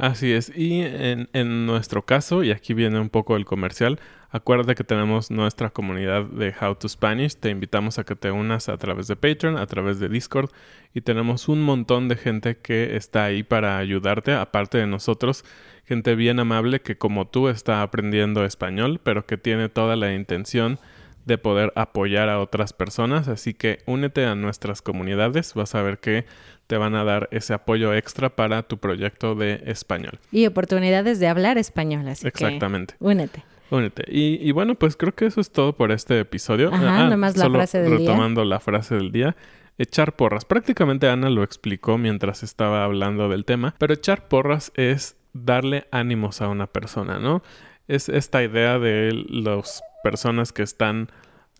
Así 0.00 0.32
es. 0.32 0.50
Y 0.56 0.80
en, 0.80 1.28
en, 1.34 1.66
nuestro 1.66 2.06
caso, 2.06 2.42
y 2.42 2.52
aquí 2.52 2.72
viene 2.72 2.98
un 2.98 3.10
poco 3.10 3.36
el 3.36 3.44
comercial, 3.44 4.00
acuérdate 4.30 4.74
que 4.74 4.82
tenemos 4.82 5.30
nuestra 5.30 5.70
comunidad 5.70 6.24
de 6.24 6.54
How 6.58 6.76
to 6.76 6.88
Spanish. 6.88 7.36
Te 7.36 7.50
invitamos 7.50 7.98
a 7.98 8.04
que 8.04 8.16
te 8.16 8.30
unas 8.30 8.70
a 8.70 8.78
través 8.78 9.08
de 9.08 9.16
Patreon, 9.16 9.58
a 9.58 9.66
través 9.66 10.00
de 10.00 10.08
Discord. 10.08 10.50
Y 10.94 11.02
tenemos 11.02 11.48
un 11.48 11.60
montón 11.60 12.08
de 12.08 12.16
gente 12.16 12.56
que 12.56 12.96
está 12.96 13.24
ahí 13.24 13.42
para 13.42 13.76
ayudarte, 13.76 14.32
aparte 14.32 14.78
de 14.78 14.86
nosotros. 14.86 15.44
Gente 15.84 16.14
bien 16.14 16.40
amable 16.40 16.80
que 16.80 16.96
como 16.96 17.28
tú 17.28 17.48
está 17.48 17.82
aprendiendo 17.82 18.44
español, 18.44 19.00
pero 19.02 19.26
que 19.26 19.36
tiene 19.36 19.68
toda 19.68 19.96
la 19.96 20.14
intención 20.14 20.78
de 21.26 21.36
poder 21.36 21.72
apoyar 21.76 22.30
a 22.30 22.40
otras 22.40 22.72
personas. 22.72 23.28
Así 23.28 23.52
que 23.52 23.80
únete 23.84 24.24
a 24.24 24.34
nuestras 24.34 24.80
comunidades. 24.80 25.52
Vas 25.52 25.74
a 25.74 25.82
ver 25.82 25.98
que 25.98 26.24
te 26.70 26.76
van 26.76 26.94
a 26.94 27.02
dar 27.02 27.28
ese 27.32 27.52
apoyo 27.52 27.92
extra 27.94 28.36
para 28.36 28.62
tu 28.62 28.78
proyecto 28.78 29.34
de 29.34 29.60
español. 29.66 30.20
Y 30.30 30.46
oportunidades 30.46 31.18
de 31.18 31.26
hablar 31.26 31.58
español, 31.58 32.06
así 32.06 32.28
Exactamente. 32.28 32.94
que 32.96 33.04
únete. 33.04 33.42
Únete. 33.72 34.04
Y, 34.06 34.52
bueno, 34.52 34.76
pues 34.76 34.96
creo 34.96 35.12
que 35.12 35.26
eso 35.26 35.40
es 35.40 35.50
todo 35.50 35.72
por 35.72 35.90
este 35.90 36.20
episodio. 36.20 36.72
Ajá, 36.72 37.06
ah, 37.06 37.10
nomás 37.10 37.36
la 37.36 37.50
frase 37.50 37.82
del 37.82 37.98
retomando 37.98 38.44
la 38.44 38.60
frase 38.60 38.94
del 38.94 39.10
día. 39.10 39.34
Echar 39.78 40.14
porras. 40.14 40.44
Prácticamente 40.44 41.08
Ana 41.08 41.28
lo 41.28 41.42
explicó 41.42 41.98
mientras 41.98 42.44
estaba 42.44 42.84
hablando 42.84 43.28
del 43.28 43.44
tema, 43.44 43.74
pero 43.78 43.92
echar 43.92 44.28
porras 44.28 44.70
es 44.76 45.16
darle 45.32 45.88
ánimos 45.90 46.40
a 46.40 46.46
una 46.46 46.68
persona, 46.68 47.18
¿no? 47.18 47.42
Es 47.88 48.08
esta 48.08 48.44
idea 48.44 48.78
de 48.78 49.24
las 49.28 49.82
personas 50.04 50.52
que 50.52 50.62
están 50.62 51.10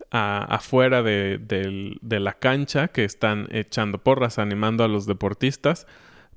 afuera 0.09 1.03
de, 1.03 1.39
la 2.01 2.33
cancha 2.33 2.87
que 2.89 3.03
están 3.03 3.47
echando 3.51 3.99
porras, 3.99 4.39
animando 4.39 4.83
a 4.83 4.87
los 4.87 5.05
deportistas 5.05 5.87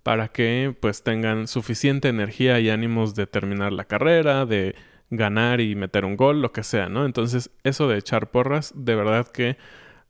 para 0.02 0.28
que 0.28 0.76
pues 0.80 1.02
tengan 1.02 1.48
suficiente 1.48 2.08
energía 2.08 2.60
y 2.60 2.70
ánimos 2.70 3.14
de 3.14 3.26
terminar 3.26 3.72
la 3.72 3.84
carrera, 3.84 4.44
de 4.44 4.74
ganar 5.10 5.60
y 5.60 5.74
meter 5.74 6.04
un 6.04 6.16
gol, 6.16 6.42
lo 6.42 6.52
que 6.52 6.62
sea. 6.62 6.86
Entonces 6.86 7.50
eso 7.62 7.88
de 7.88 7.98
echar 7.98 8.30
porras, 8.30 8.72
de 8.76 8.94
verdad 8.94 9.26
que 9.28 9.56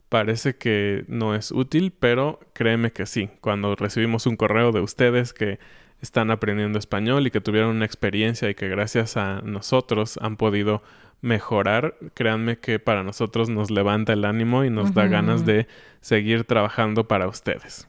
parece 0.09 0.57
que 0.57 1.05
no 1.09 1.35
es 1.35 1.53
útil, 1.53 1.93
pero 1.99 2.40
créeme 2.53 2.93
que 2.93 3.07
sí. 3.07 3.31
Cuando 3.40 3.77
recibimos 3.77 4.27
un 4.27 4.37
correo 4.37 4.73
de 4.73 4.81
ustedes 4.81 5.33
que 5.33 5.59
están 6.01 6.31
aprendiendo 6.31 6.79
español 6.79 7.27
y 7.27 7.31
que 7.31 7.40
tuvieron 7.40 7.77
una 7.77 7.85
experiencia 7.85 8.51
y 8.51 8.55
que 8.55 8.69
gracias 8.69 9.17
a 9.17 9.40
nosotros 9.43 10.19
han 10.21 10.37
podido 10.37 10.83
mejorar, 11.25 11.97
créanme 12.13 12.59
que 12.59 12.79
para 12.79 13.03
nosotros 13.03 13.49
nos 13.49 13.71
levanta 13.71 14.13
el 14.13 14.25
ánimo 14.25 14.65
y 14.65 14.71
nos 14.71 14.93
da 14.93 15.07
ganas 15.07 15.47
de 15.47 15.67
seguir 16.01 16.45
trabajando 16.45 17.09
para 17.09 17.27
ustedes. 17.27 17.89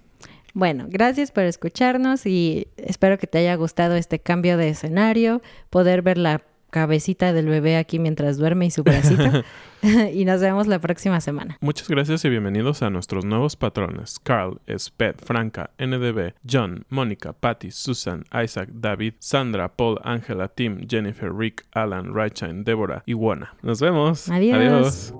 Bueno, 0.53 0.85
gracias 0.87 1.31
por 1.31 1.43
escucharnos 1.43 2.25
y 2.25 2.67
espero 2.77 3.17
que 3.17 3.27
te 3.27 3.39
haya 3.39 3.55
gustado 3.55 3.95
este 3.95 4.19
cambio 4.19 4.55
de 4.57 4.69
escenario, 4.69 5.41
poder 5.69 6.01
ver 6.01 6.17
la 6.17 6.41
cabecita 6.75 7.31
del 7.31 7.47
bebé 7.47 7.77
aquí 7.77 7.99
mientras 7.99 8.35
duerme 8.35 8.65
y 8.65 8.71
su 8.71 8.83
bracito. 8.83 9.23
y 10.13 10.25
nos 10.25 10.41
vemos 10.41 10.67
la 10.67 10.79
próxima 10.79 11.21
semana. 11.21 11.57
Muchas 11.61 11.87
gracias 11.87 12.25
y 12.25 12.29
bienvenidos 12.29 12.83
a 12.83 12.89
nuestros 12.89 13.23
nuevos 13.23 13.55
patrones. 13.55 14.19
Carl, 14.21 14.59
Sped, 14.77 15.15
Franca, 15.23 15.69
NDB, 15.79 16.33
John, 16.45 16.83
Mónica, 16.89 17.31
Patty, 17.31 17.71
Susan, 17.71 18.25
Isaac, 18.43 18.67
David, 18.73 19.13
Sandra, 19.19 19.69
Paul, 19.69 19.99
Angela, 20.03 20.49
Tim, 20.49 20.85
Jennifer, 20.85 21.33
Rick, 21.33 21.65
Alan, 21.71 22.13
Raichain, 22.13 22.65
Débora 22.65 23.03
y 23.05 23.13
Juana. 23.13 23.55
Nos 23.61 23.79
vemos. 23.79 24.27
Adiós. 24.29 25.13